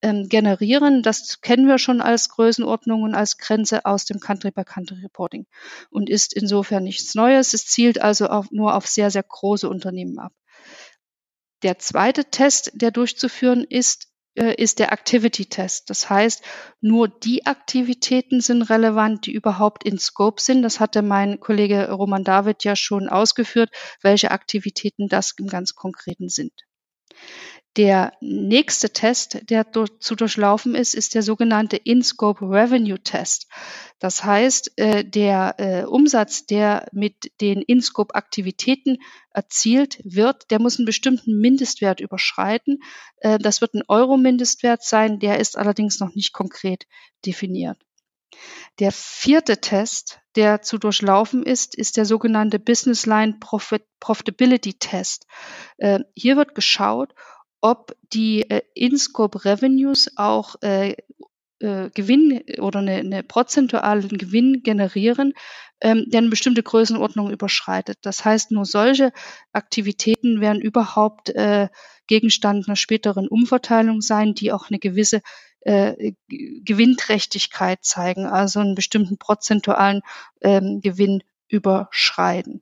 ähm, 0.00 0.28
generieren. 0.28 1.02
Das 1.02 1.40
kennen 1.40 1.66
wir 1.66 1.78
schon 1.78 2.00
als 2.00 2.28
Größenordnung 2.28 3.02
und 3.02 3.14
als 3.16 3.36
Grenze 3.38 3.84
aus 3.84 4.04
dem 4.04 4.20
Country-by-Country-Reporting 4.20 5.46
und 5.90 6.08
ist 6.08 6.34
insofern 6.34 6.84
nichts 6.84 7.16
Neues. 7.16 7.52
Es 7.52 7.66
zielt 7.66 8.00
also 8.00 8.28
auch 8.28 8.46
nur 8.52 8.74
auf 8.76 8.86
sehr, 8.86 9.10
sehr 9.10 9.24
große 9.24 9.68
Unternehmen 9.68 10.20
ab. 10.20 10.32
Der 11.64 11.78
zweite 11.78 12.26
Test, 12.26 12.70
der 12.74 12.90
durchzuführen 12.90 13.64
ist, 13.64 14.08
äh, 14.36 14.54
ist 14.54 14.80
der 14.80 14.92
Activity-Test. 14.92 15.88
Das 15.88 16.10
heißt, 16.10 16.44
nur 16.80 17.08
die 17.08 17.46
Aktivitäten 17.46 18.40
sind 18.40 18.62
relevant, 18.62 19.24
die 19.26 19.32
überhaupt 19.32 19.82
in 19.84 19.98
Scope 19.98 20.42
sind. 20.42 20.62
Das 20.62 20.78
hatte 20.78 21.00
mein 21.00 21.40
Kollege 21.40 21.90
Roman 21.90 22.22
David 22.22 22.64
ja 22.64 22.76
schon 22.76 23.08
ausgeführt, 23.08 23.70
welche 24.02 24.30
Aktivitäten 24.30 25.08
das 25.08 25.32
im 25.38 25.46
ganz 25.46 25.74
Konkreten 25.74 26.28
sind. 26.28 26.52
Der 27.76 28.12
nächste 28.20 28.90
Test, 28.90 29.50
der 29.50 29.66
zu 29.72 30.14
durchlaufen 30.14 30.76
ist, 30.76 30.94
ist 30.94 31.16
der 31.16 31.24
sogenannte 31.24 31.76
In-Scope 31.76 32.44
Revenue 32.44 33.00
Test. 33.00 33.48
Das 33.98 34.22
heißt, 34.22 34.78
äh, 34.78 35.04
der 35.04 35.56
äh, 35.58 35.84
Umsatz, 35.84 36.46
der 36.46 36.86
mit 36.92 37.32
den 37.40 37.62
In-Scope 37.62 38.14
Aktivitäten 38.14 38.98
erzielt 39.30 39.98
wird, 40.04 40.52
der 40.52 40.60
muss 40.60 40.78
einen 40.78 40.86
bestimmten 40.86 41.40
Mindestwert 41.40 41.98
überschreiten. 41.98 42.78
Äh, 43.16 43.38
das 43.38 43.60
wird 43.60 43.74
ein 43.74 43.82
Euro-Mindestwert 43.88 44.84
sein, 44.84 45.18
der 45.18 45.40
ist 45.40 45.58
allerdings 45.58 45.98
noch 45.98 46.14
nicht 46.14 46.32
konkret 46.32 46.86
definiert. 47.26 47.78
Der 48.78 48.92
vierte 48.92 49.60
Test, 49.60 50.20
der 50.36 50.62
zu 50.62 50.78
durchlaufen 50.78 51.42
ist, 51.42 51.74
ist 51.74 51.96
der 51.96 52.04
sogenannte 52.04 52.60
Business 52.60 53.06
Line 53.06 53.36
Profit 53.40 53.82
Profitability 54.00 54.74
Test. 54.74 55.26
Hier 56.14 56.36
wird 56.36 56.56
geschaut, 56.56 57.14
ob 57.64 57.96
die 58.12 58.42
äh, 58.50 58.60
In-Scope 58.74 59.46
Revenues 59.46 60.10
auch 60.16 60.56
äh, 60.60 60.96
äh, 61.60 61.88
Gewinn 61.94 62.42
oder 62.60 62.80
eine, 62.80 62.96
eine 62.96 63.22
prozentualen 63.22 64.18
Gewinn 64.18 64.60
generieren, 64.62 65.32
ähm, 65.80 66.04
der 66.08 66.18
eine 66.18 66.28
bestimmte 66.28 66.62
Größenordnung 66.62 67.30
überschreitet. 67.30 68.00
Das 68.02 68.22
heißt, 68.22 68.50
nur 68.50 68.66
solche 68.66 69.12
Aktivitäten 69.54 70.42
werden 70.42 70.60
überhaupt 70.60 71.30
äh, 71.30 71.68
Gegenstand 72.06 72.68
einer 72.68 72.76
späteren 72.76 73.28
Umverteilung 73.28 74.02
sein, 74.02 74.34
die 74.34 74.52
auch 74.52 74.68
eine 74.68 74.78
gewisse 74.78 75.22
äh, 75.62 76.12
Gewinnträchtigkeit 76.28 77.82
zeigen, 77.82 78.26
also 78.26 78.60
einen 78.60 78.74
bestimmten 78.74 79.16
prozentualen 79.16 80.02
ähm, 80.42 80.82
Gewinn 80.82 81.22
überschreiten. 81.48 82.60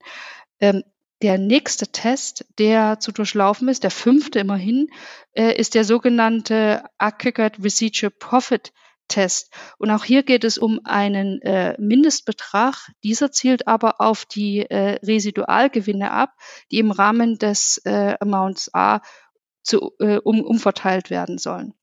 Ähm, 0.61 0.85
der 1.23 1.39
nächste 1.39 1.87
Test, 1.89 2.45
der 2.59 2.99
zu 2.99 3.13
durchlaufen 3.13 3.69
ist, 3.69 3.85
der 3.85 3.91
fünfte 3.91 4.41
immerhin, 4.41 4.89
äh, 5.33 5.55
ist 5.57 5.75
der 5.75 5.85
sogenannte 5.85 6.85
Aggregate 6.99 7.63
Residual 7.63 8.11
Profit 8.11 8.73
Test. 9.09 9.53
Und 9.79 9.91
auch 9.91 10.05
hier 10.05 10.23
geht 10.23 10.43
es 10.43 10.59
um 10.59 10.81
einen 10.85 11.41
äh, 11.43 11.77
Mindestbetrag. 11.79 12.75
Dieser 13.05 13.31
zielt 13.31 13.69
aber 13.69 14.01
auf 14.01 14.25
die 14.25 14.61
äh, 14.61 14.99
Residualgewinne 15.05 16.11
ab, 16.11 16.31
die 16.71 16.79
im 16.79 16.91
Rahmen 16.91 17.39
des 17.39 17.81
äh, 17.85 18.17
Amounts 18.21 18.71
A 18.73 19.01
zu, 19.63 19.93
äh, 19.99 20.17
um, 20.17 20.41
umverteilt 20.43 21.11
werden 21.11 21.39
sollen. 21.39 21.75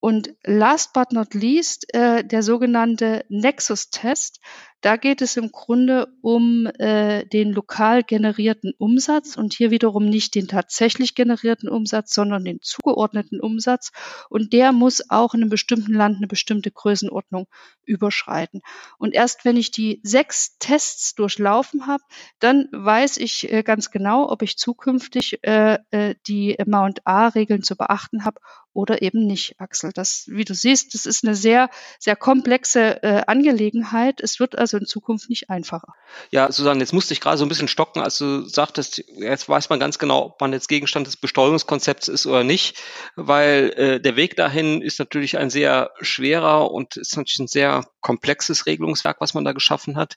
Und 0.00 0.34
last 0.44 0.92
but 0.92 1.12
not 1.12 1.34
least 1.34 1.92
äh, 1.94 2.24
der 2.24 2.42
sogenannte 2.42 3.24
Nexus-Test. 3.28 4.40
Da 4.80 4.96
geht 4.96 5.22
es 5.22 5.36
im 5.36 5.50
Grunde 5.52 6.08
um 6.20 6.66
äh, 6.78 7.24
den 7.26 7.52
lokal 7.52 8.02
generierten 8.02 8.72
Umsatz 8.78 9.36
und 9.36 9.54
hier 9.54 9.70
wiederum 9.70 10.06
nicht 10.06 10.34
den 10.34 10.48
tatsächlich 10.48 11.14
generierten 11.14 11.68
Umsatz, 11.68 12.14
sondern 12.14 12.44
den 12.44 12.60
zugeordneten 12.60 13.40
Umsatz. 13.40 13.90
Und 14.28 14.52
der 14.52 14.72
muss 14.72 15.10
auch 15.10 15.34
in 15.34 15.40
einem 15.40 15.50
bestimmten 15.50 15.92
Land 15.92 16.18
eine 16.18 16.26
bestimmte 16.26 16.70
Größenordnung 16.70 17.46
überschreiten. 17.84 18.60
Und 18.98 19.14
erst 19.14 19.44
wenn 19.44 19.56
ich 19.56 19.70
die 19.70 20.00
sechs 20.02 20.58
Tests 20.58 21.14
durchlaufen 21.14 21.86
habe, 21.86 22.02
dann 22.38 22.68
weiß 22.72 23.16
ich 23.16 23.50
äh, 23.50 23.62
ganz 23.62 23.90
genau, 23.90 24.30
ob 24.30 24.42
ich 24.42 24.58
zukünftig 24.58 25.38
äh, 25.42 25.78
äh 25.90 26.14
die 26.26 26.58
Amount 26.60 27.06
A-Regeln 27.06 27.62
zu 27.62 27.76
beachten 27.76 28.24
habe 28.24 28.40
oder 28.76 29.00
eben 29.00 29.26
nicht, 29.26 29.58
Axel. 29.58 29.90
Das, 29.94 30.26
wie 30.28 30.44
du 30.44 30.54
siehst, 30.54 30.92
das 30.92 31.06
ist 31.06 31.24
eine 31.24 31.34
sehr, 31.34 31.70
sehr 31.98 32.14
komplexe 32.14 33.02
äh, 33.02 33.22
Angelegenheit. 33.26 34.20
Es 34.20 34.38
wird 34.38 34.54
also 34.66 34.78
in 34.78 34.86
Zukunft 34.86 35.30
nicht 35.30 35.48
einfacher. 35.48 35.94
Ja, 36.30 36.50
Susanne, 36.50 36.80
jetzt 36.80 36.92
musste 36.92 37.14
ich 37.14 37.20
gerade 37.20 37.38
so 37.38 37.44
ein 37.44 37.48
bisschen 37.48 37.68
stocken, 37.68 38.00
als 38.00 38.18
du 38.18 38.42
sagtest, 38.48 38.98
jetzt 39.16 39.48
weiß 39.48 39.68
man 39.68 39.78
ganz 39.78 39.98
genau, 39.98 40.26
ob 40.26 40.40
man 40.40 40.52
jetzt 40.52 40.68
Gegenstand 40.68 41.06
des 41.06 41.16
Besteuerungskonzepts 41.16 42.08
ist 42.08 42.26
oder 42.26 42.42
nicht, 42.42 42.78
weil 43.14 43.72
äh, 43.76 44.00
der 44.00 44.16
Weg 44.16 44.36
dahin 44.36 44.82
ist 44.82 44.98
natürlich 44.98 45.38
ein 45.38 45.50
sehr 45.50 45.90
schwerer 46.00 46.70
und 46.72 46.96
ist 46.96 47.16
natürlich 47.16 47.38
ein 47.38 47.48
sehr 47.48 47.86
komplexes 48.00 48.66
Regelungswerk, 48.66 49.20
was 49.20 49.34
man 49.34 49.44
da 49.44 49.52
geschaffen 49.52 49.96
hat. 49.96 50.16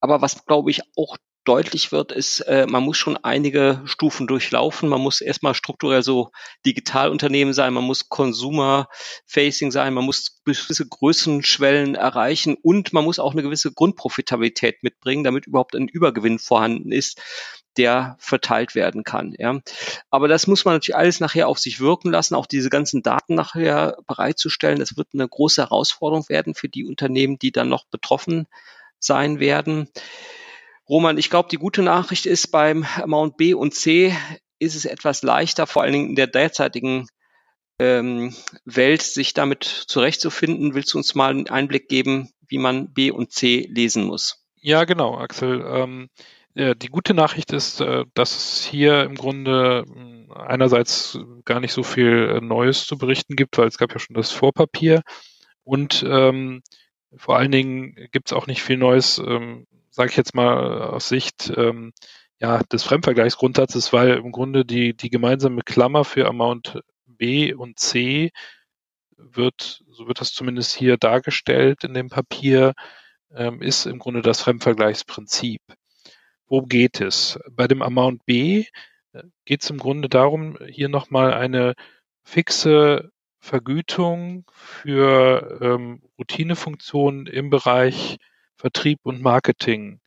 Aber 0.00 0.22
was, 0.22 0.44
glaube 0.46 0.70
ich, 0.70 0.80
auch 0.96 1.16
deutlich 1.44 1.90
wird, 1.90 2.12
ist, 2.12 2.40
äh, 2.40 2.66
man 2.68 2.82
muss 2.84 2.96
schon 2.96 3.16
einige 3.16 3.82
Stufen 3.84 4.26
durchlaufen. 4.26 4.88
Man 4.88 5.00
muss 5.00 5.20
erstmal 5.20 5.54
strukturell 5.54 6.02
so 6.02 6.30
Digitalunternehmen 6.64 7.52
sein, 7.52 7.74
man 7.74 7.84
muss 7.84 8.08
Consumer-Facing 8.08 9.72
sein, 9.72 9.94
man 9.94 10.04
muss 10.04 10.40
gewisse 10.44 10.86
Größenschwellen 10.86 11.94
erreichen 11.94 12.56
und 12.62 12.92
man 12.92 13.04
muss 13.04 13.18
auch 13.18 13.32
eine 13.32 13.42
gewisse 13.42 13.72
Grundprofitabilität 13.72 14.82
mitbringen, 14.82 15.24
damit 15.24 15.46
überhaupt 15.46 15.74
ein 15.74 15.88
Übergewinn 15.88 16.38
vorhanden 16.38 16.92
ist, 16.92 17.20
der 17.76 18.16
verteilt 18.18 18.74
werden 18.74 19.02
kann. 19.02 19.34
Ja. 19.38 19.60
Aber 20.10 20.28
das 20.28 20.46
muss 20.46 20.64
man 20.64 20.74
natürlich 20.74 20.96
alles 20.96 21.20
nachher 21.20 21.48
auf 21.48 21.58
sich 21.58 21.80
wirken 21.80 22.10
lassen, 22.10 22.34
auch 22.34 22.46
diese 22.46 22.70
ganzen 22.70 23.02
Daten 23.02 23.34
nachher 23.34 23.96
bereitzustellen. 24.06 24.78
Das 24.78 24.96
wird 24.96 25.08
eine 25.14 25.28
große 25.28 25.62
Herausforderung 25.62 26.28
werden 26.28 26.54
für 26.54 26.68
die 26.68 26.84
Unternehmen, 26.84 27.38
die 27.38 27.50
dann 27.50 27.68
noch 27.68 27.86
betroffen 27.86 28.46
sein 28.98 29.40
werden. 29.40 29.88
Roman, 30.88 31.18
ich 31.18 31.30
glaube, 31.30 31.48
die 31.50 31.58
gute 31.58 31.82
Nachricht 31.82 32.26
ist, 32.26 32.48
beim 32.48 32.84
Amount 32.96 33.36
B 33.36 33.54
und 33.54 33.74
C 33.74 34.16
ist 34.58 34.74
es 34.74 34.84
etwas 34.84 35.22
leichter, 35.22 35.66
vor 35.66 35.82
allen 35.82 35.92
Dingen 35.92 36.08
in 36.10 36.14
der 36.14 36.26
derzeitigen 36.26 37.06
ähm, 37.78 38.34
Welt, 38.64 39.02
sich 39.02 39.34
damit 39.34 39.64
zurechtzufinden. 39.64 40.74
Willst 40.74 40.92
du 40.94 40.98
uns 40.98 41.14
mal 41.14 41.30
einen 41.30 41.48
Einblick 41.48 41.88
geben, 41.88 42.30
wie 42.46 42.58
man 42.58 42.92
B 42.92 43.10
und 43.10 43.32
C 43.32 43.68
lesen 43.70 44.04
muss? 44.04 44.44
Ja, 44.56 44.84
genau, 44.84 45.16
Axel. 45.18 45.64
Ähm, 45.66 46.08
äh, 46.54 46.76
die 46.76 46.88
gute 46.88 47.14
Nachricht 47.14 47.52
ist, 47.52 47.80
äh, 47.80 48.04
dass 48.14 48.36
es 48.36 48.64
hier 48.64 49.04
im 49.04 49.14
Grunde 49.14 49.84
äh, 49.86 50.32
einerseits 50.34 51.18
gar 51.44 51.60
nicht 51.60 51.72
so 51.72 51.82
viel 51.82 52.36
äh, 52.36 52.40
Neues 52.40 52.86
zu 52.86 52.98
berichten 52.98 53.36
gibt, 53.36 53.58
weil 53.58 53.68
es 53.68 53.78
gab 53.78 53.92
ja 53.92 53.98
schon 53.98 54.14
das 54.14 54.30
Vorpapier 54.30 55.02
und 55.64 56.04
ähm, 56.06 56.62
vor 57.16 57.36
allen 57.36 57.52
Dingen 57.52 57.94
gibt 58.12 58.28
es 58.28 58.32
auch 58.32 58.46
nicht 58.46 58.62
viel 58.62 58.76
Neues, 58.76 59.18
ähm, 59.18 59.66
sage 59.92 60.10
ich 60.10 60.16
jetzt 60.16 60.34
mal 60.34 60.82
aus 60.82 61.08
Sicht 61.08 61.52
ähm, 61.56 61.92
ja, 62.40 62.58
des 62.64 62.82
Fremdvergleichsgrundsatzes, 62.82 63.92
weil 63.92 64.16
im 64.16 64.32
Grunde 64.32 64.64
die, 64.64 64.96
die 64.96 65.10
gemeinsame 65.10 65.62
Klammer 65.62 66.04
für 66.04 66.26
Amount 66.26 66.80
B 67.06 67.54
und 67.54 67.78
C 67.78 68.32
wird, 69.16 69.84
so 69.88 70.08
wird 70.08 70.20
das 70.20 70.32
zumindest 70.32 70.74
hier 70.74 70.96
dargestellt 70.96 71.84
in 71.84 71.94
dem 71.94 72.08
Papier, 72.08 72.72
ähm, 73.34 73.62
ist 73.62 73.86
im 73.86 73.98
Grunde 73.98 74.22
das 74.22 74.40
Fremdvergleichsprinzip. 74.40 75.60
Worum 76.46 76.68
geht 76.68 77.00
es? 77.00 77.38
Bei 77.50 77.68
dem 77.68 77.82
Amount 77.82 78.24
B 78.26 78.66
äh, 79.12 79.22
geht 79.44 79.62
es 79.62 79.70
im 79.70 79.78
Grunde 79.78 80.08
darum, 80.08 80.58
hier 80.66 80.88
nochmal 80.88 81.34
eine 81.34 81.74
fixe 82.24 83.12
Vergütung 83.38 84.44
für 84.52 85.58
ähm, 85.60 86.02
Routinefunktionen 86.18 87.26
im 87.26 87.50
Bereich 87.50 88.18
Vertrieb 88.62 89.00
und 89.02 89.20
Marketing 89.20 89.98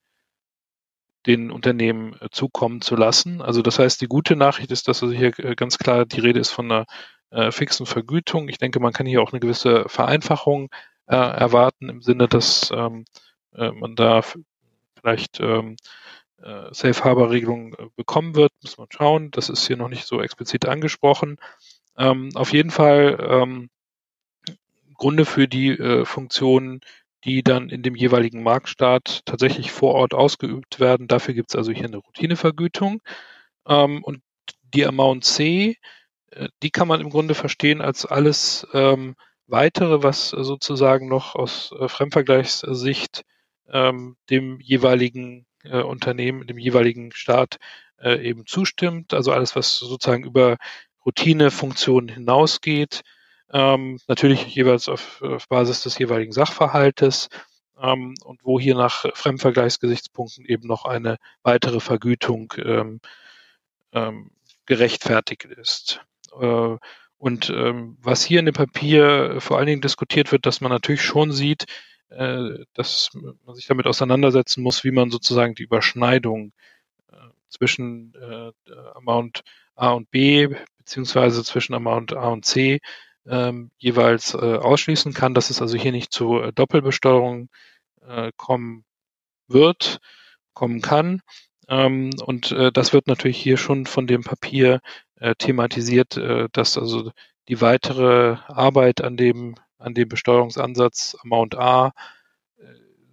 den 1.25 1.51
Unternehmen 1.51 2.15
äh, 2.21 2.29
zukommen 2.31 2.79
zu 2.79 2.95
lassen. 2.95 3.41
Also 3.41 3.61
das 3.61 3.79
heißt, 3.79 3.99
die 3.99 4.07
gute 4.07 4.37
Nachricht 4.37 4.71
ist, 4.71 4.87
dass 4.87 5.03
also 5.03 5.13
hier 5.13 5.37
äh, 5.39 5.55
ganz 5.55 5.77
klar 5.77 6.05
die 6.05 6.21
Rede 6.21 6.39
ist 6.39 6.51
von 6.51 6.71
einer 6.71 6.85
äh, 7.31 7.51
fixen 7.51 7.85
Vergütung. 7.85 8.47
Ich 8.47 8.57
denke, 8.57 8.79
man 8.79 8.93
kann 8.93 9.07
hier 9.07 9.21
auch 9.21 9.33
eine 9.33 9.41
gewisse 9.41 9.89
Vereinfachung 9.89 10.69
äh, 11.07 11.17
erwarten 11.17 11.89
im 11.89 12.01
Sinne, 12.01 12.29
dass 12.29 12.71
ähm, 12.73 13.03
äh, 13.53 13.71
man 13.71 13.95
da 13.95 14.21
vielleicht 14.97 15.41
ähm, 15.41 15.75
äh, 16.41 16.73
Safe 16.73 17.03
Harbor 17.03 17.31
Regelung 17.31 17.75
bekommen 17.97 18.35
wird, 18.35 18.53
muss 18.63 18.77
man 18.77 18.87
schauen. 18.89 19.31
Das 19.31 19.49
ist 19.49 19.67
hier 19.67 19.75
noch 19.75 19.89
nicht 19.89 20.05
so 20.05 20.21
explizit 20.21 20.65
angesprochen. 20.65 21.39
Ähm, 21.97 22.29
auf 22.35 22.53
jeden 22.53 22.71
Fall 22.71 23.17
ähm, 23.19 23.69
Gründe 24.97 25.25
für 25.25 25.49
die 25.49 26.05
Funktionen, 26.05 26.79
die 27.25 27.43
dann 27.43 27.69
in 27.69 27.81
dem 27.81 27.95
jeweiligen 27.95 28.43
Marktstaat 28.43 29.21
tatsächlich 29.25 29.71
vor 29.71 29.95
Ort 29.95 30.13
ausgeübt 30.13 30.79
werden. 30.79 31.07
Dafür 31.07 31.33
gibt 31.33 31.49
es 31.49 31.55
also 31.55 31.71
hier 31.71 31.85
eine 31.85 31.97
Routinevergütung. 31.97 33.01
Ähm, 33.67 34.03
und 34.03 34.21
die 34.73 34.85
Amount 34.85 35.25
C, 35.25 35.77
äh, 36.31 36.49
die 36.61 36.69
kann 36.69 36.87
man 36.87 37.01
im 37.01 37.09
Grunde 37.09 37.33
verstehen 37.33 37.81
als 37.81 38.05
alles 38.05 38.67
ähm, 38.73 39.15
weitere, 39.47 40.03
was 40.03 40.29
sozusagen 40.29 41.07
noch 41.07 41.35
aus 41.35 41.73
äh, 41.79 41.87
Fremdvergleichssicht 41.87 43.23
ähm, 43.71 44.17
dem 44.29 44.59
jeweiligen 44.61 45.47
äh, 45.63 45.81
Unternehmen, 45.81 46.45
dem 46.45 46.59
jeweiligen 46.59 47.11
Staat 47.11 47.57
äh, 47.99 48.23
eben 48.23 48.45
zustimmt. 48.45 49.15
Also 49.15 49.31
alles, 49.31 49.55
was 49.55 49.77
sozusagen 49.77 50.23
über 50.23 50.57
Routinefunktionen 51.05 52.09
hinausgeht, 52.09 53.01
ähm, 53.51 53.99
natürlich 54.07 54.45
jeweils 54.55 54.89
auf, 54.89 55.21
auf 55.21 55.47
Basis 55.47 55.83
des 55.83 55.97
jeweiligen 55.97 56.31
Sachverhaltes 56.31 57.29
ähm, 57.81 58.15
und 58.23 58.43
wo 58.43 58.59
hier 58.59 58.75
nach 58.75 59.05
Fremdvergleichsgesichtspunkten 59.13 60.45
eben 60.45 60.67
noch 60.67 60.85
eine 60.85 61.17
weitere 61.43 61.79
Vergütung 61.79 62.53
ähm, 62.57 62.99
ähm, 63.93 64.31
gerechtfertigt 64.65 65.45
ist. 65.45 66.01
Äh, 66.39 66.77
und 67.17 67.49
ähm, 67.49 67.97
was 68.01 68.23
hier 68.23 68.39
in 68.39 68.45
dem 68.45 68.53
Papier 68.53 69.37
vor 69.39 69.57
allen 69.57 69.67
Dingen 69.67 69.81
diskutiert 69.81 70.31
wird, 70.31 70.45
dass 70.45 70.61
man 70.61 70.71
natürlich 70.71 71.01
schon 71.01 71.31
sieht, 71.31 71.65
äh, 72.09 72.65
dass 72.73 73.11
man 73.45 73.55
sich 73.55 73.67
damit 73.67 73.87
auseinandersetzen 73.87 74.61
muss, 74.61 74.83
wie 74.83 74.91
man 74.91 75.11
sozusagen 75.11 75.55
die 75.55 75.63
Überschneidung 75.63 76.51
äh, 77.11 77.15
zwischen 77.49 78.13
äh, 78.15 78.51
Amount 78.95 79.43
A 79.75 79.91
und 79.91 80.11
B 80.11 80.49
beziehungsweise 80.77 81.43
zwischen 81.43 81.73
Amount 81.73 82.13
A 82.13 82.29
und 82.29 82.45
C 82.45 82.79
ähm, 83.27 83.71
jeweils 83.77 84.33
äh, 84.33 84.37
ausschließen 84.37 85.13
kann, 85.13 85.33
dass 85.33 85.49
es 85.49 85.61
also 85.61 85.77
hier 85.77 85.91
nicht 85.91 86.11
zu 86.11 86.39
äh, 86.39 86.53
Doppelbesteuerung 86.53 87.49
äh, 88.07 88.31
kommen 88.37 88.85
wird, 89.47 89.99
kommen 90.53 90.81
kann. 90.81 91.21
Ähm, 91.67 92.11
und 92.23 92.51
äh, 92.51 92.71
das 92.71 92.93
wird 92.93 93.07
natürlich 93.07 93.37
hier 93.37 93.57
schon 93.57 93.85
von 93.85 94.07
dem 94.07 94.23
Papier 94.23 94.81
äh, 95.15 95.35
thematisiert, 95.35 96.17
äh, 96.17 96.47
dass 96.51 96.77
also 96.77 97.11
die 97.47 97.61
weitere 97.61 98.37
Arbeit 98.47 99.01
an 99.01 99.17
dem, 99.17 99.55
an 99.77 99.93
dem 99.93 100.09
Besteuerungsansatz 100.09 101.17
Amount 101.23 101.55
A 101.57 101.93
äh, 102.57 102.63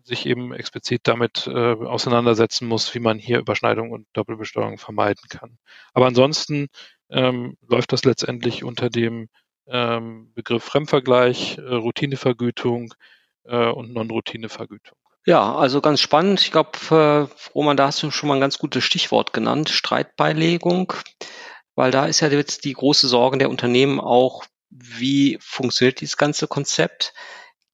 sich 0.05 0.27
eben 0.27 0.53
explizit 0.53 1.03
damit 1.05 1.47
äh, 1.47 1.75
auseinandersetzen 1.75 2.67
muss, 2.69 2.95
wie 2.95 3.01
man 3.01 3.19
hier 3.19 3.39
Überschneidung 3.39 3.91
und 3.91 4.07
Doppelbesteuerung 4.13 4.79
vermeiden 4.79 5.25
kann. 5.29 5.59
Aber 5.95 6.07
ansonsten 6.07 6.69
ähm, 7.11 7.57
läuft 7.67 7.93
das 7.93 8.05
letztendlich 8.05 8.65
unter 8.65 8.91
dem 8.91 9.29
ähm, 9.67 10.33
Begriff 10.35 10.65
Fremdvergleich, 10.65 11.59
äh, 11.59 11.75
Routinevergütung 11.75 12.95
äh, 13.45 13.69
und 13.69 13.93
Non-Routinevergütung. 13.93 14.97
Ja, 15.25 15.55
also 15.55 15.81
ganz 15.81 16.01
spannend. 16.01 16.41
Ich 16.41 16.51
glaube, 16.51 16.71
äh, 16.91 17.51
Roman, 17.55 17.77
da 17.77 17.87
hast 17.87 18.03
du 18.03 18.11
schon 18.11 18.29
mal 18.29 18.35
ein 18.35 18.41
ganz 18.41 18.59
gutes 18.59 18.83
Stichwort 18.83 19.33
genannt, 19.33 19.69
Streitbeilegung, 19.69 20.93
weil 21.77 21.93
da 21.93 22.07
ist 22.07 22.21
ja 22.21 22.29
jetzt 22.29 22.65
die 22.65 22.73
große 22.73 23.07
Sorge 23.07 23.39
der 23.39 23.51
Unternehmen 23.51 24.01
auch, 24.01 24.45
wie 24.71 25.39
funktioniert 25.41 26.01
dieses 26.01 26.17
ganze 26.17 26.49
Konzept? 26.49 27.15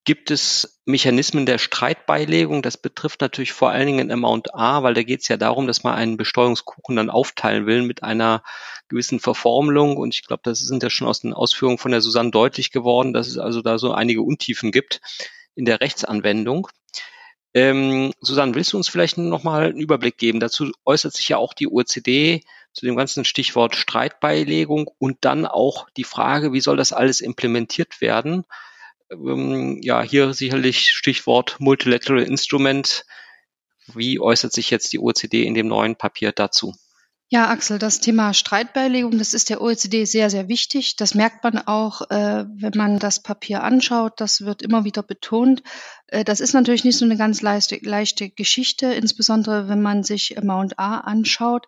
Gibt 0.08 0.30
es 0.30 0.80
Mechanismen 0.86 1.44
der 1.44 1.58
Streitbeilegung? 1.58 2.62
Das 2.62 2.78
betrifft 2.78 3.20
natürlich 3.20 3.52
vor 3.52 3.68
allen 3.68 3.88
Dingen 3.88 4.10
Amount 4.10 4.54
A, 4.54 4.82
weil 4.82 4.94
da 4.94 5.02
geht 5.02 5.20
es 5.20 5.28
ja 5.28 5.36
darum, 5.36 5.66
dass 5.66 5.84
man 5.84 5.96
einen 5.96 6.16
Besteuerungskuchen 6.16 6.96
dann 6.96 7.10
aufteilen 7.10 7.66
will 7.66 7.82
mit 7.82 8.02
einer 8.02 8.42
gewissen 8.88 9.20
Verformelung. 9.20 9.98
Und 9.98 10.14
ich 10.14 10.26
glaube, 10.26 10.40
das 10.44 10.60
sind 10.60 10.82
ja 10.82 10.88
schon 10.88 11.06
aus 11.06 11.20
den 11.20 11.34
Ausführungen 11.34 11.76
von 11.76 11.90
der 11.90 12.00
Susanne 12.00 12.30
deutlich 12.30 12.70
geworden, 12.70 13.12
dass 13.12 13.26
es 13.26 13.36
also 13.36 13.60
da 13.60 13.76
so 13.76 13.92
einige 13.92 14.22
Untiefen 14.22 14.72
gibt 14.72 15.02
in 15.54 15.66
der 15.66 15.82
Rechtsanwendung. 15.82 16.68
Ähm, 17.52 18.14
Susanne, 18.22 18.54
willst 18.54 18.72
du 18.72 18.78
uns 18.78 18.88
vielleicht 18.88 19.18
nochmal 19.18 19.66
einen 19.66 19.78
Überblick 19.78 20.16
geben? 20.16 20.40
Dazu 20.40 20.72
äußert 20.86 21.12
sich 21.12 21.28
ja 21.28 21.36
auch 21.36 21.52
die 21.52 21.68
OECD 21.68 22.46
zu 22.72 22.86
dem 22.86 22.96
ganzen 22.96 23.26
Stichwort 23.26 23.76
Streitbeilegung 23.76 24.88
und 24.96 25.18
dann 25.26 25.44
auch 25.44 25.86
die 25.98 26.04
Frage, 26.04 26.54
wie 26.54 26.62
soll 26.62 26.78
das 26.78 26.94
alles 26.94 27.20
implementiert 27.20 28.00
werden? 28.00 28.46
Ähm, 29.10 29.80
ja, 29.82 30.02
hier 30.02 30.34
sicherlich 30.34 30.90
Stichwort 30.90 31.56
Multilateral 31.60 32.22
Instrument. 32.22 33.04
Wie 33.94 34.20
äußert 34.20 34.52
sich 34.52 34.70
jetzt 34.70 34.92
die 34.92 34.98
OECD 34.98 35.44
in 35.44 35.54
dem 35.54 35.68
neuen 35.68 35.96
Papier 35.96 36.32
dazu? 36.32 36.74
Ja, 37.30 37.50
Axel, 37.50 37.78
das 37.78 38.00
Thema 38.00 38.32
Streitbeilegung, 38.32 39.18
das 39.18 39.34
ist 39.34 39.50
der 39.50 39.60
OECD 39.60 40.06
sehr, 40.06 40.30
sehr 40.30 40.48
wichtig. 40.48 40.96
Das 40.96 41.14
merkt 41.14 41.44
man 41.44 41.58
auch, 41.58 42.00
äh, 42.10 42.46
wenn 42.48 42.72
man 42.74 42.98
das 42.98 43.22
Papier 43.22 43.62
anschaut. 43.62 44.14
Das 44.16 44.40
wird 44.40 44.62
immer 44.62 44.84
wieder 44.84 45.02
betont. 45.02 45.62
Äh, 46.06 46.24
das 46.24 46.40
ist 46.40 46.54
natürlich 46.54 46.84
nicht 46.84 46.96
so 46.96 47.04
eine 47.04 47.18
ganz 47.18 47.42
leichte, 47.42 47.78
leichte 47.82 48.30
Geschichte, 48.30 48.86
insbesondere 48.94 49.68
wenn 49.68 49.82
man 49.82 50.04
sich 50.04 50.38
Amount 50.38 50.78
A 50.78 51.00
anschaut. 51.00 51.66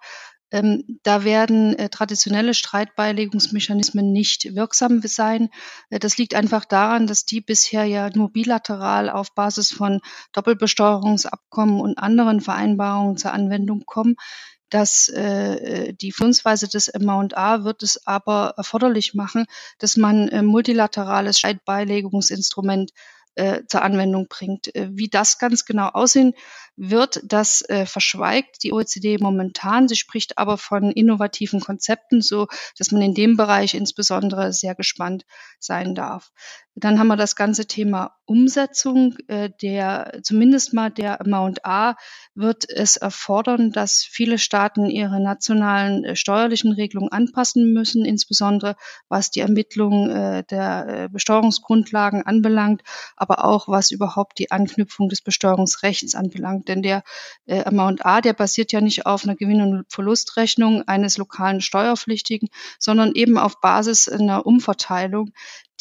Ähm, 0.50 0.98
da 1.02 1.24
werden 1.24 1.78
äh, 1.78 1.88
traditionelle 1.88 2.54
Streitbeilegungsmechanismen 2.54 4.12
nicht 4.12 4.54
wirksam 4.54 5.00
sein. 5.02 5.50
Äh, 5.90 5.98
das 5.98 6.18
liegt 6.18 6.34
einfach 6.34 6.64
daran, 6.64 7.06
dass 7.06 7.24
die 7.24 7.40
bisher 7.40 7.84
ja 7.84 8.10
nur 8.14 8.32
bilateral 8.32 9.10
auf 9.10 9.34
Basis 9.34 9.72
von 9.72 10.00
Doppelbesteuerungsabkommen 10.32 11.80
und 11.80 11.98
anderen 11.98 12.40
Vereinbarungen 12.40 13.16
zur 13.16 13.32
Anwendung 13.32 13.84
kommen 13.86 14.16
dass 14.70 15.08
äh, 15.08 15.92
die 15.94 16.12
Funktionsweise 16.12 16.68
des 16.68 16.88
M&A 16.88 17.64
wird 17.64 17.82
es 17.82 18.06
aber 18.06 18.54
erforderlich 18.56 19.14
machen, 19.14 19.46
dass 19.78 19.96
man 19.96 20.28
äh, 20.28 20.42
multilaterales 20.42 21.38
Streitbeilegungsinstrument 21.38 22.92
äh, 23.34 23.62
zur 23.66 23.82
Anwendung 23.82 24.28
bringt. 24.28 24.74
Äh, 24.74 24.88
wie 24.92 25.08
das 25.08 25.38
ganz 25.38 25.64
genau 25.64 25.88
aussehen 25.88 26.34
wird, 26.82 27.20
das 27.24 27.60
äh, 27.68 27.84
verschweigt 27.84 28.62
die 28.62 28.72
OECD 28.72 29.18
momentan. 29.20 29.86
Sie 29.86 29.96
spricht 29.96 30.38
aber 30.38 30.56
von 30.56 30.90
innovativen 30.90 31.60
Konzepten, 31.60 32.22
so 32.22 32.48
dass 32.78 32.90
man 32.90 33.02
in 33.02 33.12
dem 33.12 33.36
Bereich 33.36 33.74
insbesondere 33.74 34.54
sehr 34.54 34.74
gespannt 34.74 35.26
sein 35.58 35.94
darf. 35.94 36.32
Dann 36.76 36.98
haben 36.98 37.08
wir 37.08 37.16
das 37.16 37.36
ganze 37.36 37.66
Thema 37.66 38.16
Umsetzung. 38.24 39.16
Äh, 39.28 39.50
der, 39.60 40.20
zumindest 40.22 40.72
mal 40.72 40.88
der 40.90 41.20
Amount 41.20 41.66
A 41.66 41.96
wird 42.34 42.68
es 42.70 42.96
erfordern, 42.96 43.72
dass 43.72 44.02
viele 44.08 44.38
Staaten 44.38 44.86
ihre 44.86 45.20
nationalen 45.20 46.04
äh, 46.04 46.16
steuerlichen 46.16 46.72
Regelungen 46.72 47.12
anpassen 47.12 47.74
müssen, 47.74 48.06
insbesondere 48.06 48.76
was 49.10 49.30
die 49.30 49.40
Ermittlung 49.40 50.08
äh, 50.10 50.44
der 50.44 51.08
Besteuerungsgrundlagen 51.10 52.24
anbelangt, 52.24 52.82
aber 53.16 53.44
auch 53.44 53.68
was 53.68 53.90
überhaupt 53.90 54.38
die 54.38 54.50
Anknüpfung 54.50 55.10
des 55.10 55.20
Besteuerungsrechts 55.20 56.14
anbelangt. 56.14 56.69
Denn 56.70 56.82
der 56.82 57.02
Amount 57.46 58.06
A, 58.06 58.20
der 58.20 58.32
basiert 58.32 58.72
ja 58.72 58.80
nicht 58.80 59.06
auf 59.06 59.24
einer 59.24 59.36
Gewinn- 59.36 59.60
und 59.60 59.84
Verlustrechnung 59.88 60.86
eines 60.86 61.18
lokalen 61.18 61.60
Steuerpflichtigen, 61.60 62.48
sondern 62.78 63.12
eben 63.14 63.36
auf 63.38 63.60
Basis 63.60 64.08
einer 64.08 64.46
Umverteilung, 64.46 65.32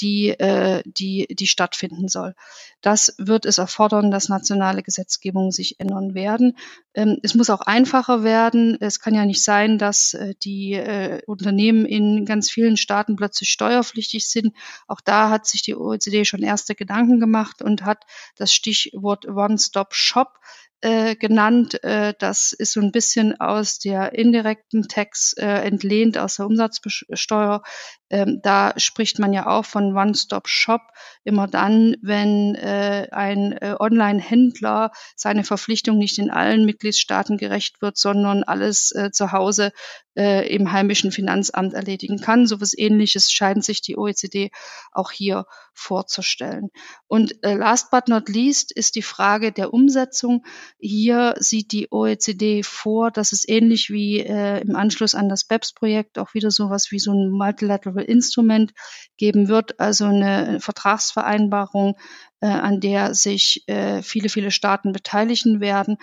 die, 0.02 0.30
äh, 0.30 0.82
die, 0.86 1.28
die 1.30 1.48
stattfinden 1.48 2.08
soll. 2.08 2.36
Das 2.82 3.16
wird 3.18 3.46
es 3.46 3.58
erfordern, 3.58 4.12
dass 4.12 4.30
nationale 4.30 4.84
Gesetzgebungen 4.84 5.52
sich 5.52 5.80
ändern 5.80 6.14
werden. 6.14 6.58
Ähm, 6.94 7.18
es 7.24 7.36
muss 7.36 7.50
auch 7.50 7.62
einfacher 7.62 8.24
werden. 8.24 8.78
Es 8.80 9.00
kann 9.00 9.14
ja 9.14 9.26
nicht 9.26 9.44
sein, 9.44 9.78
dass 9.78 10.14
äh, 10.14 10.36
die 10.42 10.74
äh, 10.74 11.22
Unternehmen 11.26 11.86
in 11.86 12.26
ganz 12.26 12.50
vielen 12.50 12.78
Staaten 12.78 13.16
plötzlich 13.16 13.50
steuerpflichtig 13.50 14.28
sind. 14.28 14.56
Auch 14.88 15.02
da 15.02 15.30
hat 15.30 15.46
sich 15.48 15.62
die 15.62 15.76
OECD 15.76 16.26
schon 16.26 16.44
erste 16.44 16.76
Gedanken 16.76 17.20
gemacht 17.20 17.62
und 17.62 17.84
hat 17.84 18.06
das 18.38 18.54
Stichwort 18.54 19.28
One-Stop-Shop 19.28 20.40
äh, 20.82 21.16
genannt. 21.16 21.84
Äh, 21.84 22.14
das 22.20 22.54
ist 22.54 22.74
so 22.74 22.82
ein 22.82 22.92
bisschen 22.92 23.40
aus 23.40 23.80
der 23.80 24.14
indirekten 24.14 24.88
Tax 24.88 25.34
äh, 25.34 25.46
entlehnt, 25.46 26.18
aus 26.18 26.38
der 26.38 26.46
Umsatzsteuer. 26.46 27.62
Ähm, 28.10 28.40
da 28.42 28.74
spricht 28.78 29.20
man 29.20 29.34
ja 29.34 29.46
auch 29.48 29.66
von 29.66 29.96
One-Stop-Shop 29.96 30.82
immer 31.24 31.48
dann, 31.48 31.96
wenn 32.02 32.56
äh, 32.56 33.08
ein 33.12 33.52
äh, 33.54 33.76
Online-Händler 33.80 34.92
seine 35.16 35.44
Verpflichtung 35.44 35.98
nicht 35.98 36.18
in 36.18 36.32
allen 36.32 36.66
Mitgliedstaaten 36.66 37.38
gerecht 37.38 37.82
wird, 37.82 37.98
sondern 37.98 38.44
alles 38.44 38.92
äh, 38.94 39.12
zu 39.12 39.32
Hause 39.32 39.72
äh, 40.16 40.48
im 40.54 40.72
heimischen 40.72 41.12
Finanzamt 41.12 41.74
erledigen 41.74 42.20
kann. 42.20 42.48
So 42.48 42.60
was 42.62 42.76
ähnliches 42.76 43.32
scheint 43.32 43.64
sich 43.64 43.82
die 43.82 43.98
OECD 43.98 44.50
auch 44.92 45.12
hier 45.12 45.46
vorzustellen. 45.74 46.70
Und 47.08 47.44
äh, 47.44 47.56
last 47.56 47.92
but 47.92 48.08
not 48.08 48.28
least 48.28 48.72
ist 48.72 48.96
die 48.96 49.04
Frage 49.04 49.52
der 49.52 49.74
Umsetzung. 49.74 50.44
Hier 50.78 51.36
sieht 51.40 51.72
die 51.72 51.88
OECD 51.92 52.64
vor, 52.64 53.12
dass 53.12 53.32
es 53.32 53.48
ähnlich 53.48 53.90
wie 53.90 54.20
äh, 54.20 54.62
im 54.62 54.76
Anschluss 54.76 55.16
an 55.16 55.30
das 55.30 55.44
BEPS-Projekt 55.46 56.20
auch 56.20 56.34
wieder 56.34 56.52
sowas 56.52 56.92
wie 56.92 57.00
so 57.00 57.12
ein 57.12 57.30
Multilateral 57.30 58.04
Instrument 58.04 58.74
geben 59.18 59.48
wird, 59.48 59.80
also 59.80 60.06
eine 60.06 60.60
Vertragsvereinbarung, 60.60 61.96
äh, 62.42 62.48
an 62.48 62.80
der 62.80 63.14
sich 63.14 63.64
äh, 63.68 64.02
viele, 64.02 64.30
viele 64.30 64.52
Staaten 64.52 64.92
beteiligen 64.92 65.60
werden 65.60 65.98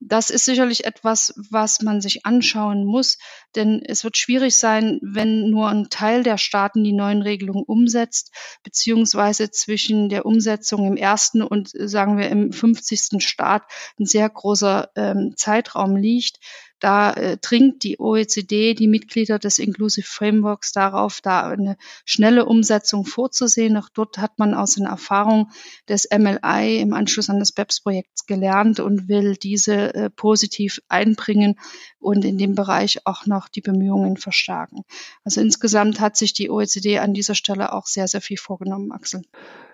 das 0.00 0.30
ist 0.30 0.46
sicherlich 0.46 0.86
etwas, 0.86 1.34
was 1.36 1.82
man 1.82 2.00
sich 2.00 2.24
anschauen 2.24 2.84
muss, 2.86 3.18
denn 3.54 3.82
es 3.84 4.02
wird 4.02 4.16
schwierig 4.16 4.56
sein, 4.56 4.98
wenn 5.02 5.50
nur 5.50 5.68
ein 5.68 5.88
Teil 5.90 6.22
der 6.22 6.38
Staaten 6.38 6.82
die 6.82 6.94
neuen 6.94 7.20
Regelungen 7.20 7.64
umsetzt, 7.64 8.34
beziehungsweise 8.64 9.50
zwischen 9.50 10.08
der 10.08 10.24
Umsetzung 10.24 10.86
im 10.86 10.96
ersten 10.96 11.42
und 11.42 11.68
sagen 11.74 12.16
wir 12.16 12.30
im 12.30 12.52
50. 12.52 13.22
Staat 13.22 13.64
ein 13.98 14.06
sehr 14.06 14.28
großer 14.28 14.90
ähm, 14.96 15.34
Zeitraum 15.36 15.96
liegt. 15.96 16.38
Da 16.80 17.12
äh, 17.12 17.36
dringt 17.36 17.84
die 17.84 18.00
OECD, 18.00 18.74
die 18.74 18.88
Mitglieder 18.88 19.38
des 19.38 19.58
Inclusive 19.58 20.06
Frameworks 20.06 20.72
darauf, 20.72 21.20
da 21.20 21.48
eine 21.48 21.76
schnelle 22.04 22.46
Umsetzung 22.46 23.04
vorzusehen. 23.04 23.76
Auch 23.76 23.90
dort 23.90 24.18
hat 24.18 24.38
man 24.38 24.54
aus 24.54 24.74
den 24.74 24.86
Erfahrungen 24.86 25.46
des 25.88 26.08
MLI 26.10 26.80
im 26.80 26.94
Anschluss 26.94 27.30
an 27.30 27.38
das 27.38 27.52
BEPS-Projekt 27.52 28.26
gelernt 28.26 28.80
und 28.80 29.08
will 29.08 29.36
diese 29.36 29.94
äh, 29.94 30.10
positiv 30.10 30.80
einbringen 30.88 31.58
und 31.98 32.24
in 32.24 32.38
dem 32.38 32.54
Bereich 32.54 33.06
auch 33.06 33.26
noch 33.26 33.48
die 33.48 33.60
Bemühungen 33.60 34.16
verstärken. 34.16 34.82
Also 35.24 35.40
insgesamt 35.40 36.00
hat 36.00 36.16
sich 36.16 36.32
die 36.32 36.50
OECD 36.50 36.98
an 36.98 37.12
dieser 37.12 37.34
Stelle 37.34 37.72
auch 37.74 37.86
sehr, 37.86 38.08
sehr 38.08 38.22
viel 38.22 38.38
vorgenommen, 38.38 38.90
Axel. 38.90 39.22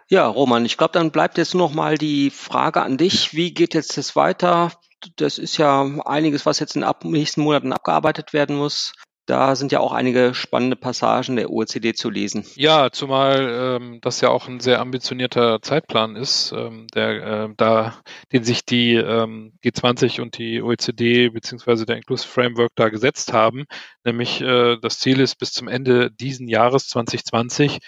Ja, 0.08 0.26
Roman, 0.26 0.64
ich 0.64 0.76
glaube, 0.76 0.92
dann 0.92 1.10
bleibt 1.10 1.36
jetzt 1.36 1.54
noch 1.54 1.72
mal 1.72 1.98
die 1.98 2.30
Frage 2.30 2.82
an 2.82 2.96
dich. 2.96 3.34
Wie 3.34 3.52
geht 3.52 3.74
jetzt 3.74 3.96
das 3.96 4.14
weiter? 4.14 4.72
Das 5.16 5.38
ist 5.38 5.56
ja 5.56 5.82
einiges, 6.04 6.46
was 6.46 6.58
jetzt 6.60 6.76
in 6.76 6.82
den 6.82 7.10
nächsten 7.12 7.42
Monaten 7.42 7.72
abgearbeitet 7.72 8.32
werden 8.32 8.56
muss. 8.56 8.92
Da 9.26 9.56
sind 9.56 9.72
ja 9.72 9.80
auch 9.80 9.92
einige 9.92 10.34
spannende 10.34 10.76
Passagen 10.76 11.34
der 11.34 11.50
OECD 11.50 11.94
zu 11.94 12.10
lesen. 12.10 12.46
Ja, 12.54 12.92
zumal 12.92 13.80
ähm, 13.80 13.98
das 14.00 14.20
ja 14.20 14.28
auch 14.28 14.46
ein 14.46 14.60
sehr 14.60 14.80
ambitionierter 14.80 15.60
Zeitplan 15.60 16.14
ist, 16.14 16.52
ähm, 16.52 16.86
der 16.94 17.26
äh, 17.26 17.48
da, 17.56 18.00
den 18.32 18.44
sich 18.44 18.64
die 18.64 18.94
ähm, 18.94 19.54
G20 19.64 20.20
und 20.20 20.38
die 20.38 20.62
OECD 20.62 21.30
beziehungsweise 21.30 21.86
der 21.86 21.96
Inclusive 21.96 22.28
Framework 22.28 22.70
da 22.76 22.88
gesetzt 22.88 23.32
haben. 23.32 23.64
Nämlich 24.04 24.40
äh, 24.40 24.76
das 24.80 25.00
Ziel 25.00 25.18
ist 25.18 25.34
bis 25.34 25.52
zum 25.52 25.66
Ende 25.66 26.12
diesen 26.12 26.46
Jahres 26.46 26.86
2020 26.86 27.78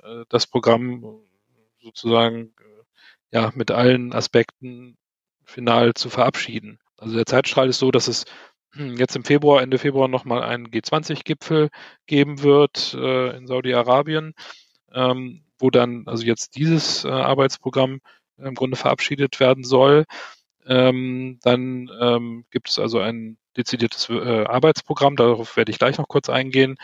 äh, 0.00 0.24
das 0.28 0.46
Programm 0.46 1.22
sozusagen 1.82 2.54
äh, 2.60 3.36
ja 3.36 3.52
mit 3.56 3.72
allen 3.72 4.12
Aspekten 4.12 4.96
final 5.44 5.94
zu 5.94 6.10
verabschieden. 6.10 6.78
Also 6.96 7.16
der 7.16 7.26
Zeitstrahl 7.26 7.68
ist 7.68 7.78
so, 7.78 7.90
dass 7.90 8.08
es 8.08 8.24
hm, 8.72 8.96
jetzt 8.96 9.16
im 9.16 9.24
Februar, 9.24 9.62
Ende 9.62 9.78
Februar 9.78 10.08
nochmal 10.08 10.42
einen 10.42 10.68
G20-Gipfel 10.68 11.70
geben 12.06 12.42
wird 12.42 12.94
äh, 12.94 13.36
in 13.36 13.46
Saudi-Arabien, 13.46 14.34
ähm, 14.92 15.44
wo 15.58 15.70
dann 15.70 16.04
also 16.06 16.24
jetzt 16.24 16.56
dieses 16.56 17.04
äh, 17.04 17.08
Arbeitsprogramm 17.08 18.00
im 18.38 18.54
Grunde 18.54 18.76
verabschiedet 18.76 19.38
werden 19.40 19.64
soll. 19.64 20.04
Ähm, 20.66 21.38
dann 21.42 21.90
ähm, 22.00 22.44
gibt 22.50 22.68
es 22.70 22.78
also 22.78 22.98
ein 23.00 23.36
dezidiertes 23.56 24.08
äh, 24.08 24.44
Arbeitsprogramm, 24.44 25.16
darauf 25.16 25.56
werde 25.56 25.70
ich 25.70 25.78
gleich 25.78 25.98
noch 25.98 26.08
kurz 26.08 26.28
eingehen, 26.28 26.76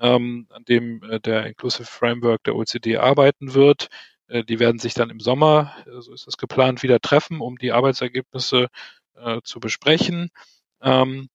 ähm, 0.00 0.46
an 0.50 0.64
dem 0.64 1.02
äh, 1.02 1.20
der 1.20 1.46
Inclusive 1.46 1.84
Framework 1.84 2.42
der 2.44 2.54
OECD 2.56 2.96
arbeiten 2.96 3.54
wird. 3.54 3.88
Äh, 4.28 4.44
die 4.44 4.58
werden 4.58 4.78
sich 4.78 4.94
dann 4.94 5.10
im 5.10 5.20
Sommer, 5.20 5.74
äh, 5.86 6.00
so 6.00 6.12
ist 6.12 6.26
es 6.26 6.36
geplant, 6.36 6.82
wieder 6.82 7.00
treffen, 7.00 7.40
um 7.40 7.56
die 7.58 7.72
Arbeitsergebnisse 7.72 8.68
äh, 9.16 9.40
zu 9.42 9.60
besprechen. 9.60 10.30
Ähm, 10.82 11.28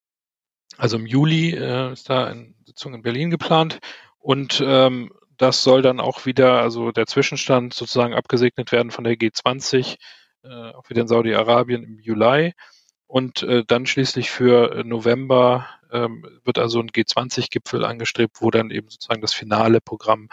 also 0.78 0.98
im 0.98 1.06
Juli 1.06 1.52
äh, 1.52 1.92
ist 1.92 2.10
da 2.10 2.26
eine 2.26 2.54
Sitzung 2.66 2.94
in 2.94 3.02
Berlin 3.02 3.30
geplant 3.30 3.80
und 4.20 4.62
ähm, 4.66 5.12
das 5.38 5.64
soll 5.64 5.82
dann 5.82 6.00
auch 6.00 6.26
wieder, 6.26 6.62
also 6.62 6.92
der 6.92 7.06
Zwischenstand 7.06 7.74
sozusagen 7.74 8.14
abgesegnet 8.14 8.72
werden 8.72 8.92
von 8.92 9.06
der 9.06 9.16
G20, 9.16 9.96
äh, 10.44 10.48
auch 10.74 10.90
wieder 10.90 11.02
in 11.02 11.08
Saudi-Arabien 11.08 11.84
im 11.84 12.00
Juli. 12.00 12.54
Und 13.08 13.42
äh, 13.44 13.64
dann 13.66 13.86
schließlich 13.86 14.30
für 14.30 14.84
November 14.84 15.68
ähm, 15.92 16.26
wird 16.44 16.60
also 16.60 16.80
ein 16.80 16.90
G20-Gipfel 16.90 17.86
angestrebt, 17.86 18.38
wo 18.42 18.52
dann 18.52 18.70
eben 18.70 18.90
sozusagen 18.90 19.22
das 19.22 19.34
finale 19.34 19.82
Programm 19.82 20.30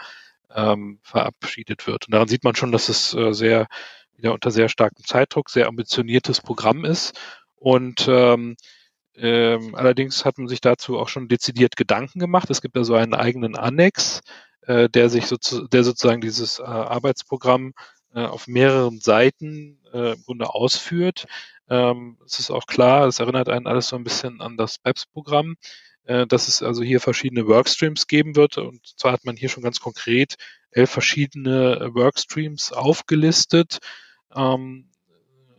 ähm, 0.53 0.99
verabschiedet 1.03 1.87
wird. 1.87 2.07
Und 2.07 2.13
daran 2.13 2.27
sieht 2.27 2.43
man 2.43 2.55
schon, 2.55 2.71
dass 2.71 2.89
es 2.89 3.13
äh, 3.13 3.33
sehr 3.33 3.67
wieder 4.15 4.33
unter 4.33 4.51
sehr 4.51 4.69
starkem 4.69 5.05
Zeitdruck, 5.05 5.49
sehr 5.49 5.67
ambitioniertes 5.67 6.41
Programm 6.41 6.85
ist. 6.85 7.19
Und 7.55 8.07
ähm, 8.09 8.55
ähm, 9.15 9.75
allerdings 9.75 10.25
hat 10.25 10.37
man 10.37 10.47
sich 10.47 10.61
dazu 10.61 10.99
auch 10.99 11.09
schon 11.09 11.27
dezidiert 11.27 11.75
Gedanken 11.75 12.19
gemacht. 12.19 12.49
Es 12.49 12.61
gibt 12.61 12.77
also 12.77 12.95
einen 12.95 13.13
eigenen 13.13 13.55
Annex, 13.55 14.21
äh, 14.61 14.89
der 14.89 15.09
sich 15.09 15.27
sozu 15.27 15.67
der 15.67 15.83
sozusagen 15.83 16.21
dieses 16.21 16.59
äh, 16.59 16.63
Arbeitsprogramm 16.63 17.73
äh, 18.13 18.25
auf 18.25 18.47
mehreren 18.47 18.99
Seiten 18.99 19.79
äh, 19.93 20.13
im 20.13 20.23
Grunde 20.23 20.53
ausführt. 20.53 21.25
Ähm, 21.69 22.17
es 22.25 22.39
ist 22.39 22.51
auch 22.51 22.67
klar, 22.67 23.07
es 23.07 23.19
erinnert 23.19 23.49
einen 23.49 23.67
alles 23.67 23.87
so 23.89 23.95
ein 23.95 24.03
bisschen 24.03 24.39
an 24.41 24.57
das 24.57 24.77
BEPS-Programm 24.79 25.55
dass 26.07 26.47
es 26.47 26.63
also 26.63 26.83
hier 26.83 27.01
verschiedene 27.01 27.47
Workstreams 27.47 28.07
geben 28.07 28.35
wird. 28.35 28.57
Und 28.57 28.85
zwar 28.97 29.11
hat 29.11 29.25
man 29.25 29.35
hier 29.35 29.49
schon 29.49 29.63
ganz 29.63 29.79
konkret 29.79 30.35
elf 30.71 30.89
verschiedene 30.89 31.79
äh, 31.79 31.95
Workstreams 31.95 32.71
aufgelistet. 32.71 33.79
Ähm, 34.35 34.89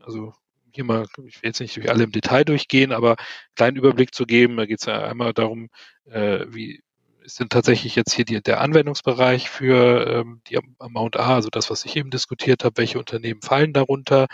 also 0.01 0.33
hier 0.73 0.85
mal, 0.85 1.07
ich 1.27 1.43
will 1.43 1.49
jetzt 1.49 1.61
nicht 1.61 1.77
durch 1.77 1.91
alle 1.91 2.05
im 2.05 2.13
Detail 2.13 2.45
durchgehen, 2.45 2.93
aber 2.93 3.11
einen 3.19 3.55
kleinen 3.57 3.77
Überblick 3.77 4.15
zu 4.15 4.27
geben. 4.27 4.57
Da 4.57 4.67
geht 4.67 4.81
es 4.81 4.87
ja 4.87 5.03
einmal 5.03 5.35
darum, 5.35 5.71
äh, 6.05 6.47
wie 6.49 6.83
ist 7.23 7.41
denn 7.41 7.49
tatsächlich 7.51 7.95
jetzt 7.95 8.15
hier 8.15 8.25
die, 8.25 8.41
der 8.41 8.61
Anwendungsbereich 8.61 9.51
für 9.51 10.07
ähm, 10.07 10.41
die 10.49 10.59
Amount 10.79 11.17
A, 11.17 11.35
also 11.35 11.51
das, 11.51 11.69
was 11.69 11.85
ich 11.85 11.97
eben 11.97 12.11
diskutiert 12.11 12.65
habe, 12.65 12.79
welche 12.79 12.99
Unternehmen 12.99 13.43
fallen 13.43 13.75
darunter. 13.75 14.29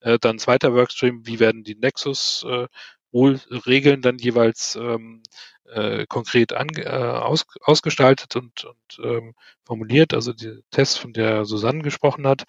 Äh, 0.00 0.18
dann 0.20 0.38
zweiter 0.38 0.72
Workstream, 0.72 1.26
wie 1.26 1.40
werden 1.40 1.64
die 1.64 1.74
Nexus 1.74 2.46
äh, 2.48 2.68
Regeln 3.12 4.02
dann 4.02 4.18
jeweils 4.18 4.76
ähm, 4.76 5.22
äh, 5.64 6.06
konkret 6.06 6.52
an, 6.52 6.68
äh, 6.76 6.88
aus, 6.88 7.46
ausgestaltet 7.60 8.36
und, 8.36 8.64
und 8.64 9.00
ähm, 9.04 9.34
formuliert, 9.64 10.14
also 10.14 10.32
die 10.32 10.60
Tests, 10.70 10.96
von 10.96 11.12
der 11.12 11.44
Susanne 11.44 11.82
gesprochen 11.82 12.26
hat. 12.26 12.44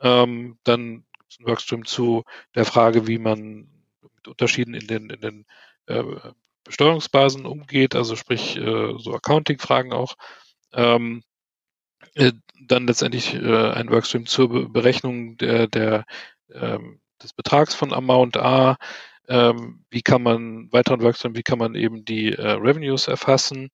Ähm, 0.00 0.58
dann 0.64 1.04
ein 1.38 1.46
Workstream 1.46 1.84
zu 1.84 2.24
der 2.54 2.64
Frage, 2.64 3.06
wie 3.06 3.18
man 3.18 3.68
mit 4.14 4.28
Unterschieden 4.28 4.74
in 4.74 4.86
den, 4.86 5.10
in 5.10 5.20
den 5.20 5.46
äh, 5.86 6.02
Besteuerungsbasen 6.64 7.46
umgeht, 7.46 7.94
also 7.94 8.16
sprich 8.16 8.56
äh, 8.56 8.94
so 8.98 9.14
Accounting-Fragen 9.14 9.92
auch. 9.92 10.16
Ähm, 10.72 11.22
äh, 12.14 12.32
dann 12.60 12.86
letztendlich 12.86 13.34
äh, 13.34 13.70
ein 13.70 13.90
Workstream 13.90 14.26
zur 14.26 14.72
Berechnung 14.72 15.36
der, 15.36 15.68
der 15.68 16.04
ähm, 16.52 17.00
des 17.22 17.32
Betrags 17.32 17.74
von 17.74 17.92
Amount 17.92 18.36
A, 18.36 18.76
ähm, 19.28 19.84
wie 19.90 20.02
kann 20.02 20.22
man 20.22 20.72
weiteren 20.72 21.02
Workstream, 21.02 21.36
wie 21.36 21.42
kann 21.42 21.58
man 21.58 21.74
eben 21.74 22.04
die 22.04 22.32
äh, 22.32 22.52
Revenues 22.52 23.08
erfassen, 23.08 23.70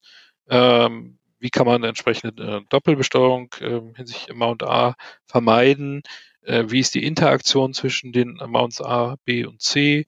ähm, 0.49 1.19
wie 1.39 1.49
kann 1.49 1.65
man 1.65 1.83
entsprechende 1.83 2.43
äh, 2.43 2.61
Doppelbesteuerung 2.69 3.53
äh, 3.59 3.81
hinsichtlich 3.95 4.31
Amount 4.31 4.63
A 4.63 4.95
vermeiden, 5.25 6.03
äh, 6.45 6.65
wie 6.67 6.79
ist 6.79 6.95
die 6.95 7.05
Interaktion 7.05 7.73
zwischen 7.73 8.11
den 8.11 8.39
Amounts 8.41 8.81
A, 8.81 9.17
B 9.25 9.45
und 9.45 9.61
C? 9.61 10.07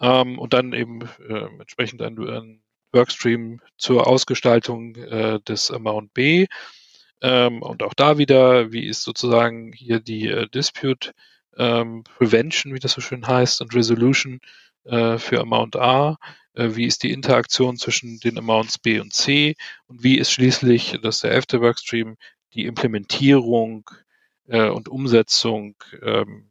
Ähm, 0.00 0.38
und 0.38 0.52
dann 0.54 0.72
eben 0.72 1.02
äh, 1.28 1.46
entsprechend 1.58 2.02
ein, 2.02 2.18
ein, 2.18 2.62
Workstream 2.92 3.60
zur 3.78 4.08
Ausgestaltung 4.08 4.96
äh, 4.96 5.38
des 5.40 5.70
Amount 5.70 6.12
B. 6.12 6.48
Ähm, 7.22 7.62
und 7.62 7.84
auch 7.84 7.94
da 7.94 8.18
wieder, 8.18 8.72
wie 8.72 8.84
ist 8.84 9.04
sozusagen 9.04 9.72
hier 9.72 10.00
die 10.00 10.26
äh, 10.26 10.48
Dispute 10.48 11.12
ähm, 11.56 12.02
Prevention, 12.02 12.74
wie 12.74 12.80
das 12.80 12.92
so 12.92 13.00
schön 13.00 13.26
heißt, 13.26 13.60
und 13.60 13.74
Resolution 13.76 14.40
äh, 14.84 15.18
für 15.18 15.40
Amount 15.40 15.76
A, 15.76 16.16
äh, 16.54 16.70
wie 16.74 16.86
ist 16.86 17.02
die 17.02 17.12
Interaktion 17.12 17.76
zwischen 17.76 18.18
den 18.20 18.38
Amounts 18.38 18.78
B 18.78 19.00
und 19.00 19.12
C 19.12 19.56
und 19.86 20.02
wie 20.02 20.18
ist 20.18 20.30
schließlich, 20.30 20.98
das 21.02 21.16
ist 21.16 21.24
der 21.24 21.32
elfte 21.32 21.60
Workstream, 21.60 22.16
die 22.54 22.66
Implementierung 22.66 23.88
äh, 24.48 24.68
und 24.68 24.88
Umsetzung 24.88 25.76
ähm, 26.02 26.50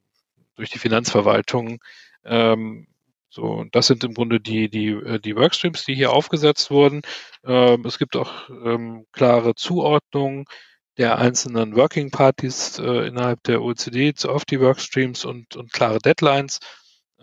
durch 0.56 0.70
die 0.70 0.80
Finanzverwaltung. 0.80 1.84
Ähm, 2.24 2.88
so, 3.30 3.66
das 3.72 3.88
sind 3.88 4.04
im 4.04 4.14
Grunde 4.16 4.40
die, 4.40 4.70
die, 4.70 4.90
äh, 4.90 5.20
die 5.20 5.36
Workstreams, 5.36 5.86
die 5.86 5.96
hier 5.96 6.12
aufgesetzt 6.12 6.72
wurden. 6.72 7.02
Ähm, 7.46 7.86
es 7.86 8.00
gibt 8.00 8.16
auch 8.16 8.50
ähm, 8.50 9.06
klare 9.12 9.56
Zuordnungen 9.56 10.46
der 10.98 11.18
einzelnen 11.18 11.76
Working 11.76 12.12
Parties 12.12 12.80
äh, 12.80 13.08
innerhalb 13.08 13.44
der 13.44 13.62
OECD 13.62 14.14
auf 14.28 14.46
die 14.46 14.60
Workstreams 14.60 15.26
und, 15.26 15.56
und 15.56 15.72
klare 15.72 16.00
Deadlines 16.00 16.60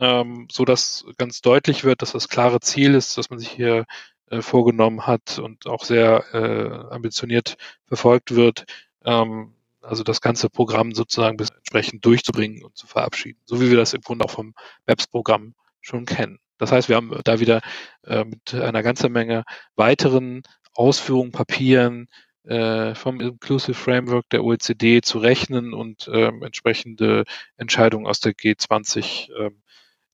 ähm, 0.01 0.49
so 0.51 0.65
dass 0.65 1.05
ganz 1.19 1.41
deutlich 1.41 1.85
wird, 1.85 2.03
dass 2.03 2.13
das 2.13 2.29
klare 2.29 2.61
Ziel 2.61 2.95
ist, 2.95 3.19
dass 3.19 3.31
man 3.31 3.39
sich 3.39 3.51
hier 3.51 3.85
äh, 4.31 4.43
vorgenommen 4.43 5.07
hat 5.07 5.39
und 5.39 5.67
auch 5.67 5.85
sehr 5.85 6.25
äh, 6.33 6.95
ambitioniert 6.95 7.57
verfolgt 7.87 8.35
wird, 8.35 8.65
ähm, 9.05 9.55
also 9.81 10.03
das 10.03 10.21
ganze 10.21 10.51
Programm 10.51 10.95
sozusagen 10.95 11.37
bis 11.37 11.51
entsprechend 11.51 12.05
durchzubringen 12.05 12.65
und 12.65 12.77
zu 12.77 12.87
verabschieden, 12.87 13.41
so 13.45 13.61
wie 13.61 13.71
wir 13.71 13.77
das 13.77 13.95
im 13.95 14.01
Grunde 14.01 14.25
auch 14.25 14.31
vom 14.31 14.55
BEPS-Programm 14.87 15.55
schon 15.81 16.07
kennen. 16.07 16.41
Das 16.59 16.73
heißt, 16.73 16.89
wir 16.89 16.97
haben 16.97 17.19
da 17.25 17.39
wieder 17.39 17.61
äh, 18.05 18.25
mit 18.25 18.53
einer 18.55 18.83
ganzen 18.83 19.13
Menge 19.13 19.45
weiteren 19.77 20.43
Ausführungen, 20.75 21.33
Papieren 21.33 22.09
äh, 22.45 22.95
vom 22.95 23.21
Inclusive 23.21 23.75
Framework 23.75 24.29
der 24.31 24.45
OECD 24.45 25.01
zu 25.03 25.19
rechnen 25.19 25.75
und 25.75 26.09
ähm, 26.13 26.43
entsprechende 26.43 27.25
Entscheidungen 27.57 28.07
aus 28.07 28.21
der 28.21 28.33
G20 28.33 29.31
ähm, 29.39 29.63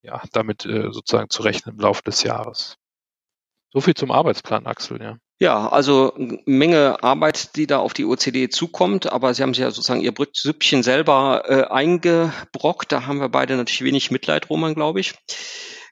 ja, 0.02 0.22
damit 0.32 0.66
äh, 0.66 0.92
sozusagen 0.92 1.30
zu 1.30 1.42
rechnen 1.42 1.74
im 1.76 1.80
Laufe 1.80 2.02
des 2.02 2.22
Jahres. 2.22 2.76
So 3.72 3.80
viel 3.80 3.94
zum 3.94 4.10
Arbeitsplan, 4.10 4.66
Axel, 4.66 5.00
ja. 5.00 5.16
Ja, 5.40 5.68
also 5.68 6.12
Menge 6.44 7.02
Arbeit, 7.02 7.56
die 7.56 7.66
da 7.66 7.78
auf 7.78 7.94
die 7.94 8.04
OCD 8.04 8.48
zukommt, 8.48 9.10
aber 9.10 9.34
Sie 9.34 9.42
haben 9.42 9.54
sich 9.54 9.62
ja 9.62 9.70
sozusagen 9.70 10.00
Ihr 10.02 10.14
Süppchen 10.32 10.82
selber 10.82 11.42
äh, 11.46 11.64
eingebrockt. 11.64 12.92
Da 12.92 13.06
haben 13.06 13.18
wir 13.18 13.28
beide 13.28 13.56
natürlich 13.56 13.82
wenig 13.82 14.10
Mitleid, 14.10 14.50
Roman, 14.50 14.74
glaube 14.74 15.00
ich. 15.00 15.14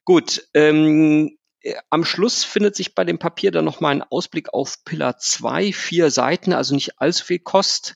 Gut, 0.05 0.47
ähm, 0.55 1.37
Äh, 1.63 1.75
am 1.91 2.05
Schluss 2.05 2.45
findet 2.45 2.77
sich 2.77 2.95
bei 2.95 3.05
dem 3.05 3.19
Papier 3.19 3.51
dann 3.51 3.65
nochmal 3.65 3.95
ein 3.95 4.03
Ausblick 4.03 4.53
auf 4.53 4.77
Pillar 4.85 5.19
2, 5.19 5.73
vier 5.73 6.11
Seiten, 6.11 6.53
also 6.53 6.75
nicht 6.75 7.01
allzu 7.01 7.25
viel 7.25 7.41
Kost. 7.41 7.95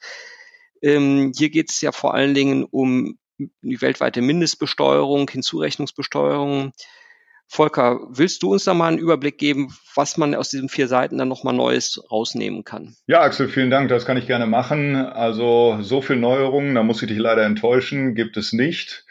Ähm, 0.83 1.33
hier 1.37 1.51
geht 1.51 1.71
es 1.71 1.81
ja 1.81 1.93
vor 1.93 2.15
allen 2.15 2.35
Dingen 2.35 2.65
um 2.65 3.19
die 3.39 3.81
weltweite 3.81 4.23
Mindestbesteuerung, 4.23 5.29
Hinzurechnungsbesteuerung. 5.29 6.73
Volker, 7.47 8.01
willst 8.11 8.43
du 8.43 8.53
uns 8.53 8.65
da 8.65 8.75
mal 8.75 8.89
einen 8.89 8.99
Überblick 8.99 9.39
geben, 9.39 9.75
was 9.95 10.17
man 10.17 10.35
aus 10.35 10.49
diesen 10.49 10.69
vier 10.69 10.89
Seiten 10.89 11.19
dann 11.19 11.29
nochmal 11.29 11.55
Neues 11.55 12.03
rausnehmen 12.11 12.65
kann? 12.65 12.97
Ja, 13.07 13.21
Axel, 13.21 13.49
vielen 13.49 13.71
Dank. 13.71 13.89
Das 13.91 14.07
kann 14.07 14.17
ich 14.17 14.27
gerne 14.27 14.47
machen. 14.47 14.97
Also 14.97 15.79
so 15.81 16.01
viel 16.01 16.17
Neuerungen, 16.17 16.75
da 16.75 16.83
muss 16.83 17.03
ich 17.03 17.09
dich 17.09 17.19
leider 17.19 17.45
enttäuschen, 17.45 18.15
gibt 18.15 18.37
es 18.37 18.53
nicht. 18.53 19.05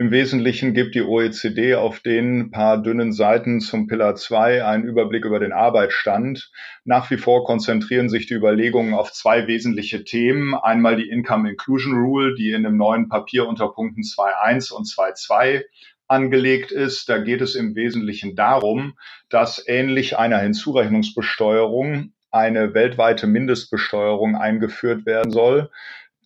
Im 0.00 0.12
Wesentlichen 0.12 0.74
gibt 0.74 0.94
die 0.94 1.02
OECD 1.02 1.74
auf 1.74 1.98
den 1.98 2.52
paar 2.52 2.80
dünnen 2.80 3.12
Seiten 3.12 3.60
zum 3.60 3.88
Pillar 3.88 4.14
2 4.14 4.64
einen 4.64 4.84
Überblick 4.84 5.24
über 5.24 5.40
den 5.40 5.52
Arbeitsstand. 5.52 6.52
Nach 6.84 7.10
wie 7.10 7.16
vor 7.16 7.44
konzentrieren 7.44 8.08
sich 8.08 8.26
die 8.26 8.34
Überlegungen 8.34 8.94
auf 8.94 9.12
zwei 9.12 9.48
wesentliche 9.48 10.04
Themen. 10.04 10.54
Einmal 10.54 10.94
die 10.94 11.08
Income 11.08 11.50
Inclusion 11.50 11.94
Rule, 11.94 12.36
die 12.36 12.52
in 12.52 12.62
dem 12.62 12.76
neuen 12.76 13.08
Papier 13.08 13.48
unter 13.48 13.72
Punkten 13.72 14.02
2.1 14.02 14.72
und 14.72 14.86
2.2 14.86 15.64
angelegt 16.06 16.70
ist. 16.70 17.08
Da 17.08 17.18
geht 17.18 17.40
es 17.40 17.56
im 17.56 17.74
Wesentlichen 17.74 18.36
darum, 18.36 18.96
dass 19.28 19.66
ähnlich 19.66 20.16
einer 20.16 20.38
Hinzurechnungsbesteuerung 20.38 22.12
eine 22.30 22.72
weltweite 22.72 23.26
Mindestbesteuerung 23.26 24.36
eingeführt 24.36 25.06
werden 25.06 25.32
soll, 25.32 25.70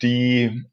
die 0.03 0.67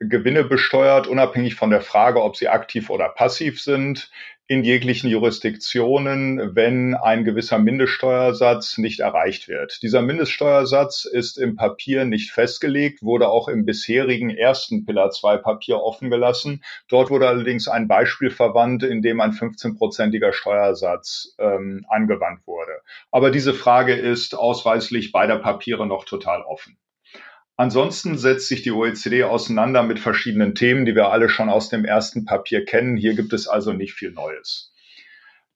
Gewinne 0.00 0.44
besteuert, 0.44 1.06
unabhängig 1.06 1.56
von 1.56 1.68
der 1.68 1.82
Frage, 1.82 2.22
ob 2.22 2.34
sie 2.34 2.48
aktiv 2.48 2.88
oder 2.88 3.10
passiv 3.10 3.60
sind, 3.60 4.10
in 4.46 4.64
jeglichen 4.64 5.08
Jurisdiktionen, 5.10 6.56
wenn 6.56 6.94
ein 6.94 7.24
gewisser 7.24 7.58
Mindeststeuersatz 7.58 8.78
nicht 8.78 9.00
erreicht 9.00 9.46
wird. 9.46 9.80
Dieser 9.82 10.00
Mindeststeuersatz 10.02 11.04
ist 11.04 11.38
im 11.38 11.54
Papier 11.54 12.06
nicht 12.06 12.32
festgelegt, 12.32 13.02
wurde 13.02 13.28
auch 13.28 13.46
im 13.46 13.64
bisherigen 13.66 14.30
ersten 14.30 14.86
Pillar 14.86 15.10
2 15.10 15.36
Papier 15.36 15.76
offen 15.80 16.10
gelassen. 16.10 16.64
Dort 16.88 17.10
wurde 17.10 17.28
allerdings 17.28 17.68
ein 17.68 17.86
Beispiel 17.86 18.30
verwandt, 18.30 18.82
in 18.82 19.02
dem 19.02 19.20
ein 19.20 19.32
15-prozentiger 19.32 20.32
Steuersatz 20.32 21.36
ähm, 21.38 21.84
angewandt 21.88 22.44
wurde. 22.46 22.72
Aber 23.12 23.30
diese 23.30 23.54
Frage 23.54 23.94
ist 23.94 24.34
ausweislich 24.34 25.12
beider 25.12 25.38
Papiere 25.38 25.86
noch 25.86 26.06
total 26.06 26.42
offen. 26.42 26.76
Ansonsten 27.60 28.16
setzt 28.16 28.48
sich 28.48 28.62
die 28.62 28.72
OECD 28.72 29.24
auseinander 29.24 29.82
mit 29.82 29.98
verschiedenen 29.98 30.54
Themen, 30.54 30.86
die 30.86 30.94
wir 30.94 31.10
alle 31.10 31.28
schon 31.28 31.50
aus 31.50 31.68
dem 31.68 31.84
ersten 31.84 32.24
Papier 32.24 32.64
kennen. 32.64 32.96
Hier 32.96 33.12
gibt 33.12 33.34
es 33.34 33.48
also 33.48 33.74
nicht 33.74 33.92
viel 33.92 34.12
Neues. 34.12 34.72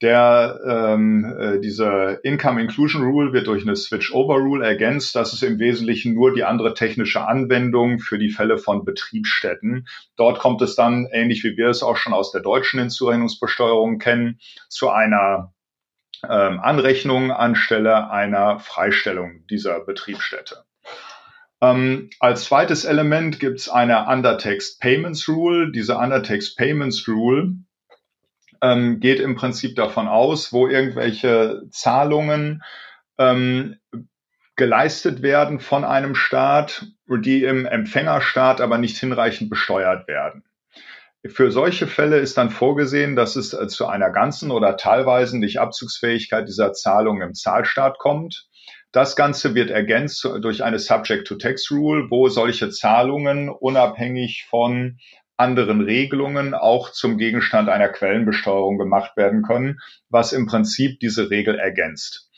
Der, 0.03 0.61
ähm, 0.69 1.25
äh, 1.25 1.61
diese 1.61 2.21
Income 2.23 2.61
Inclusion 2.61 3.05
Rule 3.05 3.33
wird 3.33 3.47
durch 3.47 3.63
eine 3.63 3.75
Switch-Over 3.75 4.35
Rule 4.35 4.67
ergänzt. 4.67 5.17
Das 5.17 5.33
ist 5.33 5.43
im 5.43 5.59
Wesentlichen 5.59 6.13
nur 6.13 6.35
die 6.35 6.45
andere 6.45 6.75
technische 6.75 7.27
Anwendung 7.27 7.99
für 7.99 8.19
die 8.19 8.29
Fälle 8.29 8.59
von 8.59 8.85
Betriebsstätten. 8.85 9.89
Dort 10.17 10.41
kommt 10.41 10.61
es 10.61 10.75
dann, 10.75 11.09
ähnlich 11.11 11.43
wie 11.43 11.57
wir 11.57 11.69
es 11.69 11.83
auch 11.83 11.97
schon 11.97 12.13
aus 12.13 12.33
der 12.33 12.43
deutschen 12.43 12.81
Hinzurechnungsbesteuerung 12.81 13.99
kennen, 13.99 14.41
zu 14.69 14.91
einer 14.91 15.55
ähm, 16.23 16.61
Anrechnung 16.61 17.31
anstelle 17.31 18.11
einer 18.11 18.59
Freistellung 18.59 19.47
dieser 19.49 19.81
Betriebsstätte. 19.81 20.67
Ähm, 21.65 22.11
als 22.21 22.45
zweites 22.45 22.85
Element 22.85 23.41
gibt 23.41 23.61
es 23.61 23.69
eine 23.71 24.07
Undertext 24.07 24.81
Payments 24.81 25.29
Rule. 25.29 25.73
Diese 25.73 25.97
Undertext 25.97 26.59
Payments 26.59 27.09
Rule 27.09 27.55
ähm, 28.61 29.01
geht 29.01 29.19
im 29.19 29.35
Prinzip 29.35 29.75
davon 29.75 30.07
aus, 30.07 30.53
wo 30.53 30.69
irgendwelche 30.69 31.63
Zahlungen 31.71 32.63
ähm, 33.17 33.77
geleistet 34.57 35.23
werden 35.23 35.59
von 35.59 35.85
einem 35.85 36.15
Staat, 36.15 36.87
die 37.07 37.45
im 37.45 37.65
Empfängerstaat 37.65 38.61
aber 38.61 38.77
nicht 38.77 38.99
hinreichend 38.99 39.49
besteuert 39.49 40.07
werden. 40.07 40.45
Für 41.27 41.51
solche 41.51 41.87
Fälle 41.87 42.19
ist 42.19 42.37
dann 42.37 42.51
vorgesehen, 42.51 43.17
dass 43.17 43.37
es 43.37 43.55
äh, 43.55 43.69
zu 43.69 43.87
einer 43.87 44.11
ganzen 44.11 44.51
oder 44.51 44.77
teilweisen 44.77 45.41
Nicht-Abzugsfähigkeit 45.41 46.47
dieser 46.47 46.75
Zahlung 46.75 47.23
im 47.23 47.33
Zahlstaat 47.33 47.99
kommt. 47.99 48.49
Das 48.95 49.17
Ganze 49.17 49.57
wird 49.57 49.71
ergänzt 49.71 50.23
durch 50.23 50.63
eine 50.63 50.79
Subject-to-Tax-Rule, 50.79 52.13
wo 52.13 52.29
solche 52.29 52.71
Zahlungen 52.71 53.49
unabhängig 53.49 54.47
von 54.49 54.99
anderen 55.37 55.81
Regelungen 55.81 56.55
auch 56.55 56.93
zum 56.93 57.19
Gegenstand 57.19 57.69
einer 57.69 57.89
Quellenbesteuerung 57.89 58.79
gemacht 58.79 59.17
werden 59.17 59.43
können, 59.43 59.81
was 60.11 60.33
im 60.33 60.47
Prinzip 60.47 61.01
diese 61.01 61.29
Regel 61.29 61.59
ergänzt. 61.59 62.31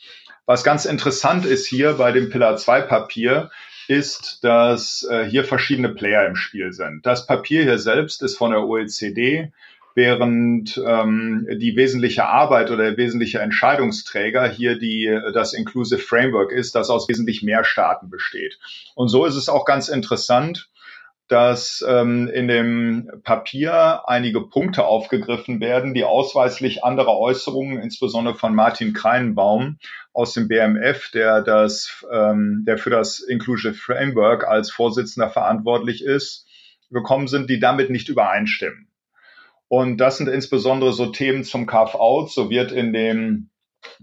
Was 0.47 0.65
ganz 0.65 0.87
interessant 0.87 1.45
ist 1.45 1.67
hier 1.67 1.93
bei 1.93 2.11
dem 2.11 2.31
Pillar 2.31 2.57
2 2.57 2.81
Papier, 2.81 3.51
ist, 3.87 4.43
dass 4.43 5.07
äh, 5.11 5.29
hier 5.29 5.45
verschiedene 5.45 5.91
Player 5.91 6.27
im 6.27 6.37
Spiel 6.37 6.73
sind. 6.73 7.05
Das 7.05 7.27
Papier 7.27 7.65
hier 7.65 7.79
selbst 7.79 8.23
ist 8.23 8.39
von 8.39 8.51
der 8.51 8.63
OECD 8.63 9.53
während 9.97 10.81
ähm, 10.87 11.49
die 11.59 11.75
wesentliche 11.75 12.27
Arbeit 12.27 12.71
oder 12.71 12.85
der 12.85 12.97
wesentliche 12.99 13.39
Entscheidungsträger 13.41 14.47
hier 14.47 14.79
die, 14.79 15.07
das 15.33 15.55
Inclusive 15.55 16.01
Framework 16.01 16.53
ist, 16.53 16.75
das 16.75 16.91
aus 16.91 17.09
wesentlich 17.09 17.43
mehr 17.43 17.65
Staaten 17.65 18.11
besteht. 18.11 18.59
Und 18.95 19.09
so 19.09 19.25
ist 19.25 19.37
es 19.37 19.49
auch 19.49 19.65
ganz 19.65 19.89
interessant, 19.89 20.69
dass 21.29 21.85
ähm, 21.89 22.29
in 22.29 22.47
dem 22.47 23.11
Papier 23.25 24.03
einige 24.07 24.43
Punkte 24.43 24.85
aufgegriffen 24.85 25.61
werden, 25.61 25.95
die 25.95 26.05
ausweislich 26.05 26.85
andere 26.85 27.17
Äußerungen, 27.17 27.81
insbesondere 27.81 28.35
von 28.35 28.55
Martin 28.55 28.93
Kreinbaum 28.93 29.79
aus 30.13 30.35
dem 30.35 30.47
BMF, 30.47 31.11
der 31.11 31.41
das, 31.41 32.07
ähm, 32.13 32.65
der 32.67 32.77
für 32.77 32.91
das 32.91 33.19
Inclusive 33.19 33.75
Framework 33.75 34.47
als 34.47 34.71
Vorsitzender 34.71 35.31
verantwortlich 35.31 36.05
ist, 36.05 36.47
gekommen 36.91 37.29
sind, 37.29 37.49
die 37.51 37.59
damit 37.59 37.91
nicht 37.91 38.09
übereinstimmen. 38.09 38.86
Und 39.69 39.99
das 39.99 40.19
sind 40.19 40.29
insbesondere 40.29 40.93
so 40.93 41.07
Themen 41.07 41.45
zum 41.45 41.67
Carve-out. 41.67 42.31
So 42.31 42.51
wird 42.51 42.73
in 42.73 42.93
dem 42.93 43.51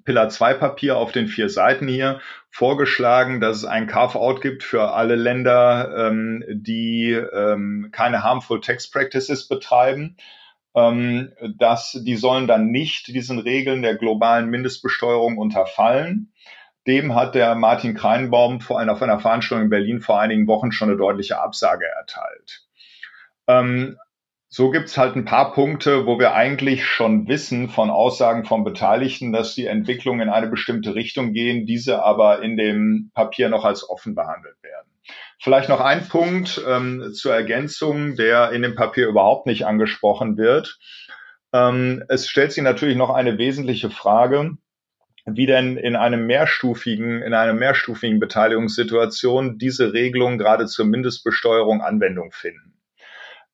Pillar 0.05 0.29
2 0.29 0.55
Papier 0.55 0.97
auf 0.97 1.11
den 1.11 1.27
vier 1.27 1.49
Seiten 1.49 1.87
hier 1.87 2.19
vorgeschlagen, 2.49 3.39
dass 3.39 3.57
es 3.57 3.65
ein 3.65 3.87
Carve-out 3.87 4.41
gibt 4.41 4.63
für 4.63 4.93
alle 4.93 5.15
Länder, 5.15 6.09
ähm, 6.09 6.43
die 6.49 7.11
ähm, 7.11 7.89
keine 7.91 8.23
harmful 8.23 8.61
tax 8.61 8.89
practices 8.89 9.47
betreiben. 9.47 10.17
Ähm, 10.75 11.33
dass 11.59 11.91
die 12.03 12.15
sollen 12.15 12.47
dann 12.47 12.71
nicht 12.71 13.07
diesen 13.07 13.37
Regeln 13.37 13.83
der 13.83 13.95
globalen 13.95 14.49
Mindestbesteuerung 14.49 15.37
unterfallen. 15.37 16.33
Dem 16.87 17.15
hat 17.15 17.35
der 17.35 17.55
Martin 17.55 17.93
Kreinbaum 17.93 18.59
vor 18.59 18.79
einer, 18.79 18.93
auf 18.93 19.01
einer 19.01 19.19
Veranstaltung 19.19 19.65
in 19.65 19.69
Berlin 19.69 20.01
vor 20.01 20.19
einigen 20.19 20.47
Wochen 20.47 20.71
schon 20.71 20.89
eine 20.89 20.97
deutliche 20.97 21.39
Absage 21.39 21.85
erteilt. 21.85 22.65
Ähm, 23.47 23.97
so 24.53 24.69
gibt's 24.69 24.99
halt 24.99 25.15
ein 25.15 25.25
paar 25.25 25.51
Punkte, 25.51 26.05
wo 26.05 26.19
wir 26.19 26.35
eigentlich 26.35 26.85
schon 26.85 27.27
wissen 27.27 27.69
von 27.69 27.89
Aussagen 27.89 28.45
von 28.45 28.63
Beteiligten, 28.63 29.33
dass 29.33 29.55
die 29.55 29.65
Entwicklungen 29.65 30.21
in 30.21 30.29
eine 30.29 30.45
bestimmte 30.45 30.93
Richtung 30.93 31.33
gehen, 31.33 31.65
diese 31.65 32.03
aber 32.03 32.43
in 32.43 32.55
dem 32.55 33.09
Papier 33.15 33.49
noch 33.49 33.65
als 33.65 33.89
offen 33.89 34.13
behandelt 34.13 34.61
werden. 34.61 34.91
Vielleicht 35.39 35.69
noch 35.69 35.81
ein 35.81 36.07
Punkt 36.07 36.63
ähm, 36.69 37.13
zur 37.15 37.33
Ergänzung, 37.33 38.15
der 38.15 38.51
in 38.51 38.61
dem 38.61 38.75
Papier 38.75 39.07
überhaupt 39.07 39.47
nicht 39.47 39.65
angesprochen 39.65 40.37
wird. 40.37 40.77
Ähm, 41.51 42.03
es 42.07 42.29
stellt 42.29 42.51
sich 42.51 42.63
natürlich 42.63 42.95
noch 42.95 43.09
eine 43.09 43.39
wesentliche 43.39 43.89
Frage, 43.89 44.51
wie 45.25 45.47
denn 45.47 45.77
in 45.77 45.95
einem 45.95 46.27
mehrstufigen, 46.27 47.23
in 47.23 47.33
einer 47.33 47.53
mehrstufigen 47.53 48.19
Beteiligungssituation 48.19 49.57
diese 49.57 49.93
Regelungen 49.93 50.37
gerade 50.37 50.67
zur 50.67 50.85
Mindestbesteuerung 50.85 51.81
Anwendung 51.81 52.31
finden. 52.31 52.72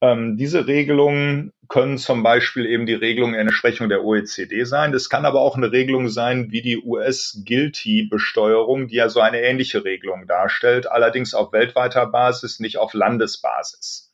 Ähm, 0.01 0.37
diese 0.37 0.67
Regelungen 0.67 1.51
können 1.67 1.97
zum 1.97 2.23
Beispiel 2.23 2.65
eben 2.65 2.85
die 2.85 2.93
Regelung 2.93 3.33
in 3.33 3.41
Entsprechung 3.41 3.89
der 3.89 4.03
OECD 4.03 4.63
sein. 4.63 4.93
Das 4.93 5.09
kann 5.09 5.25
aber 5.25 5.41
auch 5.41 5.57
eine 5.57 5.71
Regelung 5.71 6.09
sein 6.09 6.51
wie 6.51 6.61
die 6.61 6.77
US-Guilty-Besteuerung, 6.77 8.87
die 8.87 8.95
ja 8.95 9.09
so 9.09 9.19
eine 9.19 9.41
ähnliche 9.41 9.83
Regelung 9.83 10.25
darstellt, 10.25 10.89
allerdings 10.89 11.33
auf 11.33 11.51
weltweiter 11.51 12.05
Basis, 12.07 12.59
nicht 12.59 12.77
auf 12.77 12.93
Landesbasis. 12.93 14.09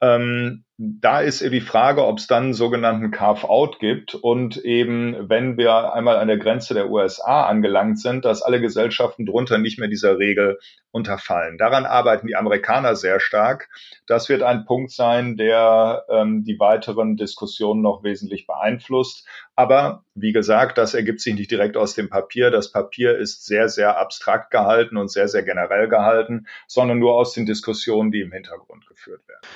Ähm, 0.00 0.64
da 0.78 1.20
ist 1.20 1.42
die 1.42 1.60
Frage, 1.60 2.04
ob 2.06 2.18
es 2.18 2.26
dann 2.26 2.44
einen 2.44 2.54
sogenannten 2.54 3.10
Carve-out 3.10 3.78
gibt 3.78 4.14
und 4.14 4.56
eben, 4.56 5.28
wenn 5.28 5.58
wir 5.58 5.92
einmal 5.92 6.16
an 6.16 6.28
der 6.28 6.38
Grenze 6.38 6.72
der 6.72 6.90
USA 6.90 7.46
angelangt 7.46 8.00
sind, 8.00 8.24
dass 8.24 8.42
alle 8.42 8.60
Gesellschaften 8.60 9.26
drunter 9.26 9.58
nicht 9.58 9.78
mehr 9.78 9.88
dieser 9.88 10.18
Regel 10.18 10.58
unterfallen. 10.90 11.58
Daran 11.58 11.84
arbeiten 11.84 12.26
die 12.26 12.36
Amerikaner 12.36 12.96
sehr 12.96 13.20
stark. 13.20 13.68
Das 14.06 14.30
wird 14.30 14.42
ein 14.42 14.64
Punkt 14.64 14.90
sein, 14.90 15.36
der 15.36 16.04
ähm, 16.08 16.42
die 16.42 16.58
weiteren 16.58 17.16
Diskussionen 17.16 17.82
noch 17.82 18.02
wesentlich 18.02 18.46
beeinflusst. 18.46 19.26
Aber 19.54 20.04
wie 20.14 20.32
gesagt, 20.32 20.78
das 20.78 20.94
ergibt 20.94 21.20
sich 21.20 21.34
nicht 21.34 21.50
direkt 21.50 21.76
aus 21.76 21.94
dem 21.94 22.08
Papier. 22.08 22.50
Das 22.50 22.72
Papier 22.72 23.16
ist 23.18 23.44
sehr, 23.44 23.68
sehr 23.68 23.98
abstrakt 23.98 24.50
gehalten 24.50 24.96
und 24.96 25.10
sehr, 25.10 25.28
sehr 25.28 25.42
generell 25.42 25.88
gehalten, 25.88 26.46
sondern 26.66 26.98
nur 26.98 27.14
aus 27.14 27.34
den 27.34 27.44
Diskussionen, 27.44 28.10
die 28.10 28.22
im 28.22 28.32
Hintergrund 28.32 28.86
geführt 28.88 29.28
werden. 29.28 29.46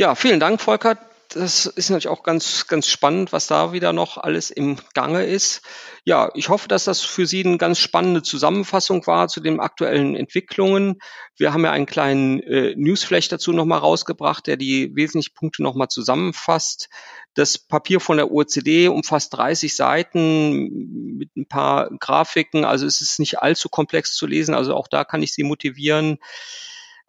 Ja, 0.00 0.14
vielen 0.14 0.40
Dank, 0.40 0.62
Volker. 0.62 0.96
das 1.28 1.66
ist 1.66 1.90
natürlich 1.90 2.08
auch 2.08 2.22
ganz, 2.22 2.66
ganz 2.68 2.88
spannend, 2.88 3.34
was 3.34 3.48
da 3.48 3.74
wieder 3.74 3.92
noch 3.92 4.16
alles 4.16 4.50
im 4.50 4.78
Gange 4.94 5.26
ist. 5.26 5.60
Ja, 6.04 6.30
ich 6.32 6.48
hoffe, 6.48 6.68
dass 6.68 6.84
das 6.84 7.02
für 7.02 7.26
Sie 7.26 7.44
eine 7.44 7.58
ganz 7.58 7.80
spannende 7.80 8.22
Zusammenfassung 8.22 9.06
war 9.06 9.28
zu 9.28 9.40
den 9.40 9.60
aktuellen 9.60 10.16
Entwicklungen. 10.16 11.00
Wir 11.36 11.52
haben 11.52 11.66
ja 11.66 11.72
einen 11.72 11.84
kleinen 11.84 12.40
äh, 12.44 12.74
Newsflash 12.76 13.28
dazu 13.28 13.52
nochmal 13.52 13.80
rausgebracht, 13.80 14.46
der 14.46 14.56
die 14.56 14.96
wesentlichen 14.96 15.34
Punkte 15.34 15.62
nochmal 15.62 15.88
zusammenfasst. 15.88 16.88
Das 17.34 17.58
Papier 17.58 18.00
von 18.00 18.16
der 18.16 18.32
OECD 18.32 18.88
umfasst 18.88 19.34
30 19.34 19.76
Seiten 19.76 21.18
mit 21.18 21.36
ein 21.36 21.46
paar 21.46 21.90
Grafiken. 22.00 22.64
Also 22.64 22.86
es 22.86 23.02
ist 23.02 23.18
nicht 23.18 23.40
allzu 23.40 23.68
komplex 23.68 24.14
zu 24.14 24.26
lesen. 24.26 24.54
Also 24.54 24.74
auch 24.74 24.88
da 24.88 25.04
kann 25.04 25.22
ich 25.22 25.34
Sie 25.34 25.42
motivieren. 25.42 26.20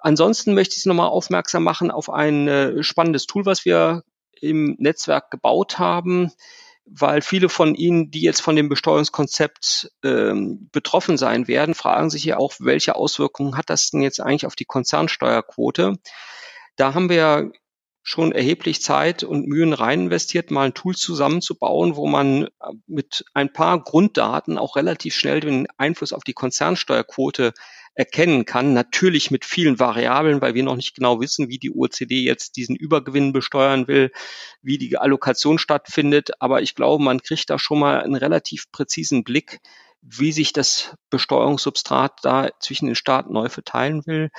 Ansonsten 0.01 0.55
möchte 0.55 0.75
ich 0.75 0.83
Sie 0.83 0.89
nochmal 0.89 1.09
aufmerksam 1.09 1.63
machen 1.63 1.91
auf 1.91 2.09
ein 2.09 2.47
äh, 2.47 2.83
spannendes 2.83 3.27
Tool, 3.27 3.45
was 3.45 3.65
wir 3.65 4.03
im 4.39 4.75
Netzwerk 4.79 5.29
gebaut 5.29 5.77
haben, 5.77 6.31
weil 6.85 7.21
viele 7.21 7.49
von 7.49 7.75
Ihnen, 7.75 8.09
die 8.09 8.21
jetzt 8.21 8.41
von 8.41 8.55
dem 8.55 8.67
Besteuerungskonzept 8.67 9.91
ähm, 10.03 10.69
betroffen 10.71 11.17
sein 11.17 11.47
werden, 11.47 11.75
fragen 11.75 12.09
sich 12.09 12.25
ja 12.25 12.37
auch, 12.37 12.53
welche 12.59 12.95
Auswirkungen 12.95 13.55
hat 13.55 13.69
das 13.69 13.91
denn 13.91 14.01
jetzt 14.01 14.19
eigentlich 14.19 14.47
auf 14.47 14.55
die 14.55 14.65
Konzernsteuerquote? 14.65 15.99
Da 16.75 16.93
haben 16.95 17.09
wir 17.09 17.51
schon 18.03 18.31
erheblich 18.31 18.81
Zeit 18.81 19.23
und 19.23 19.47
Mühen 19.47 19.73
rein 19.73 20.05
investiert, 20.05 20.49
mal 20.49 20.65
ein 20.65 20.73
Tool 20.73 20.95
zusammenzubauen, 20.95 21.95
wo 21.95 22.07
man 22.07 22.47
mit 22.87 23.25
ein 23.35 23.53
paar 23.53 23.83
Grunddaten 23.83 24.57
auch 24.57 24.75
relativ 24.75 25.13
schnell 25.13 25.39
den 25.39 25.67
Einfluss 25.77 26.11
auf 26.11 26.23
die 26.23 26.33
Konzernsteuerquote 26.33 27.53
erkennen 27.95 28.45
kann. 28.45 28.73
Natürlich 28.73 29.31
mit 29.31 29.45
vielen 29.45 29.79
Variablen, 29.79 30.41
weil 30.41 30.53
wir 30.53 30.63
noch 30.63 30.75
nicht 30.75 30.95
genau 30.95 31.19
wissen, 31.19 31.49
wie 31.49 31.59
die 31.59 31.71
OECD 31.71 32.21
jetzt 32.21 32.55
diesen 32.55 32.75
Übergewinn 32.75 33.33
besteuern 33.33 33.87
will, 33.87 34.11
wie 34.61 34.77
die 34.77 34.97
Allokation 34.97 35.57
stattfindet. 35.57 36.31
Aber 36.39 36.61
ich 36.61 36.75
glaube, 36.75 37.03
man 37.03 37.21
kriegt 37.21 37.49
da 37.49 37.59
schon 37.59 37.79
mal 37.79 38.01
einen 38.01 38.15
relativ 38.15 38.71
präzisen 38.71 39.23
Blick, 39.23 39.59
wie 40.01 40.31
sich 40.31 40.53
das 40.53 40.95
Besteuerungssubstrat 41.09 42.19
da 42.23 42.49
zwischen 42.59 42.87
den 42.87 42.95
Staaten 42.95 43.33
neu 43.33 43.49
verteilen 43.49 44.05
will. 44.05 44.29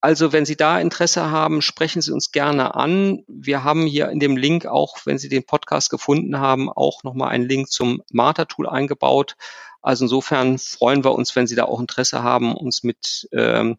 Also 0.00 0.32
wenn 0.32 0.44
Sie 0.44 0.56
da 0.56 0.78
Interesse 0.78 1.30
haben, 1.30 1.60
sprechen 1.60 2.02
Sie 2.02 2.12
uns 2.12 2.30
gerne 2.30 2.76
an. 2.76 3.24
Wir 3.26 3.64
haben 3.64 3.84
hier 3.84 4.10
in 4.10 4.20
dem 4.20 4.36
Link 4.36 4.64
auch, 4.66 4.98
wenn 5.06 5.18
Sie 5.18 5.28
den 5.28 5.44
Podcast 5.44 5.90
gefunden 5.90 6.38
haben, 6.38 6.70
auch 6.70 7.02
nochmal 7.02 7.30
einen 7.30 7.48
Link 7.48 7.68
zum 7.70 8.02
Marta-Tool 8.12 8.68
eingebaut. 8.68 9.34
Also 9.80 10.04
insofern 10.04 10.58
freuen 10.58 11.04
wir 11.04 11.12
uns, 11.12 11.34
wenn 11.36 11.46
Sie 11.46 11.54
da 11.54 11.64
auch 11.64 11.80
Interesse 11.80 12.22
haben, 12.22 12.54
uns 12.54 12.82
mit 12.82 13.28
ähm, 13.32 13.76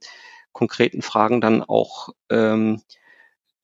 konkreten 0.54 1.02
Fragen 1.02 1.42
dann 1.42 1.64
auch 1.64 2.10
ähm, 2.30 2.82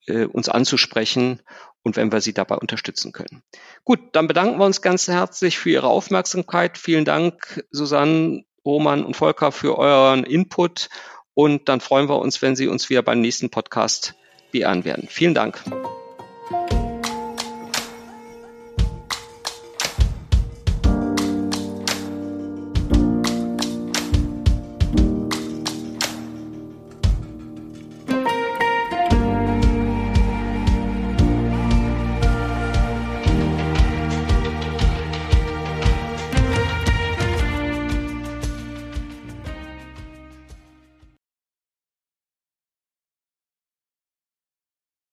äh, 0.07 0.25
uns 0.25 0.49
anzusprechen 0.49 1.41
und 1.83 1.95
wenn 1.95 2.11
wir 2.11 2.21
Sie 2.21 2.33
dabei 2.33 2.55
unterstützen 2.55 3.11
können. 3.11 3.43
Gut, 3.83 3.99
dann 4.13 4.27
bedanken 4.27 4.59
wir 4.59 4.65
uns 4.65 4.81
ganz 4.81 5.07
herzlich 5.07 5.57
für 5.57 5.69
Ihre 5.69 5.87
Aufmerksamkeit. 5.87 6.77
Vielen 6.77 7.05
Dank, 7.05 7.63
Susanne, 7.69 8.43
Roman 8.65 9.05
und 9.05 9.15
Volker, 9.15 9.51
für 9.51 9.77
euren 9.77 10.23
Input. 10.23 10.89
Und 11.33 11.69
dann 11.69 11.81
freuen 11.81 12.09
wir 12.09 12.19
uns, 12.19 12.41
wenn 12.41 12.55
Sie 12.55 12.67
uns 12.67 12.89
wieder 12.89 13.03
beim 13.03 13.21
nächsten 13.21 13.49
Podcast 13.49 14.15
beehren 14.51 14.85
werden. 14.85 15.07
Vielen 15.09 15.35
Dank. 15.35 15.63